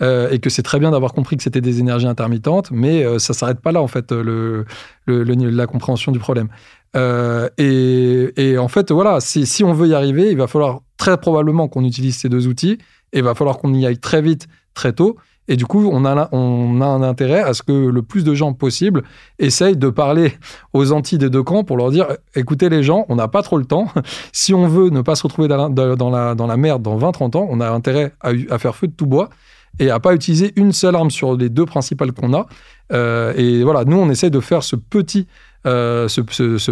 [0.03, 3.19] Euh, et que c'est très bien d'avoir compris que c'était des énergies intermittentes, mais euh,
[3.19, 4.65] ça ne s'arrête pas là, en fait, le,
[5.07, 6.49] la compréhension du problème.
[6.97, 10.81] Euh, et, et, en fait, voilà, si, si, on veut y arriver, il va falloir
[10.97, 12.79] très probablement qu'on utilise ces deux outils,
[13.13, 15.17] et il va falloir qu'on y aille très vite, très tôt,
[15.47, 18.35] et du coup, on a, on a un intérêt à ce que le plus de
[18.35, 19.03] gens possible
[19.39, 20.33] essayent de parler
[20.73, 23.59] aux Antilles des deux camps pour leur dire écoutez, les gens, on n'a pas trop
[23.59, 23.89] le temps.
[24.33, 27.37] Si on veut ne pas se retrouver dans la, dans la, dans merde dans 20-30
[27.37, 29.29] ans, on a intérêt à, à, faire feu de tout bois
[29.79, 32.47] et à pas utiliser une seule arme sur les deux principales qu'on a.
[32.93, 35.27] Euh, et voilà, nous, on essaie de faire ce petit
[35.67, 36.21] euh, ce,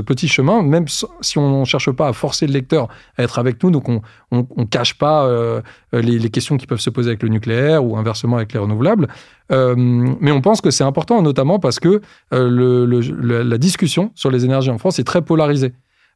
[0.01, 3.63] petit chemin, même si on ne cherche pas à forcer le lecteur à être avec
[3.63, 5.63] nous, donc on ne cache pas euh,
[5.93, 9.09] les, questions qui peuvent se poser avec le nucléaire ou inversement avec les renouvelables.
[9.51, 14.71] Euh, mais on pense que c'est important, notamment parce que la discussion sur les énergies
[14.71, 15.73] en France est très polarisée.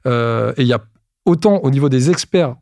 [0.07, 0.85] Et il y a
[1.25, 2.57] autant au niveau des experts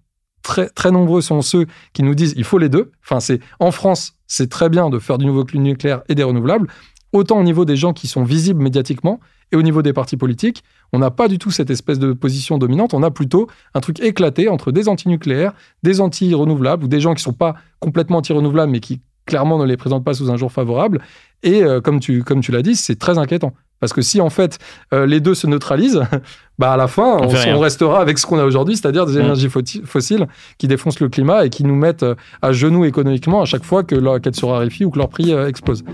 [0.45, 2.93] Très, très, nombreux sont ceux qui nous disent il faut les deux.
[3.03, 6.69] Enfin, c'est en France, c'est très bien de faire du nouveau nucléaire et des renouvelables.
[7.15, 9.21] Autant au niveau des gens qui sont visibles médiatiquement,
[9.53, 12.59] et au niveau des partis politiques, on n'a pas du tout cette espèce de position
[12.59, 12.93] dominante.
[12.93, 15.53] On a plutôt un truc éclaté entre des anti-nucléaires,
[15.85, 19.65] des anti-renouvelables ou des gens qui ne sont pas complètement anti-renouvelables mais qui clairement ne
[19.65, 21.01] les présente pas sous un jour favorable.
[21.45, 23.53] Et euh, comme tu, comme tu l'as dit, c'est très inquiétant.
[23.79, 24.59] Parce que si en fait
[24.93, 26.03] euh, les deux se neutralisent,
[26.59, 29.21] bah à la fin, On restera avec ce qu'on a aujourd'hui, c'est-à-dire des Mm.
[29.21, 29.49] énergies
[29.85, 30.27] fossiles
[30.59, 33.85] qui défoncent le climat et qui nous mettent euh, à genoux économiquement à chaque fois
[33.85, 35.85] que leur, qu'elles se raréfient ou que leur prix euh, explose.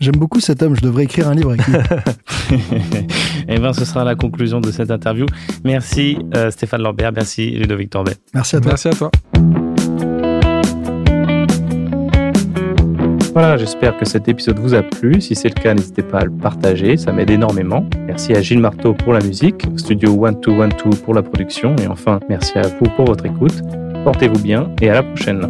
[0.00, 1.76] J'aime beaucoup cet homme, je devrais écrire un livre avec lui.
[3.48, 5.26] Et bien, ce sera la conclusion de cette interview.
[5.64, 8.16] Merci euh, Stéphane Lambert, merci Ludovic Torbet.
[8.34, 8.72] Merci à toi.
[8.72, 9.10] Merci à toi.
[13.34, 15.20] Voilà, j'espère que cet épisode vous a plu.
[15.20, 17.84] Si c'est le cas, n'hésitez pas à le partager, ça m'aide énormément.
[18.06, 22.20] Merci à Gilles Marteau pour la musique, au studio 1212 pour la production, et enfin,
[22.28, 23.60] merci à vous pour votre écoute.
[24.04, 25.40] Portez-vous bien et à la prochaine.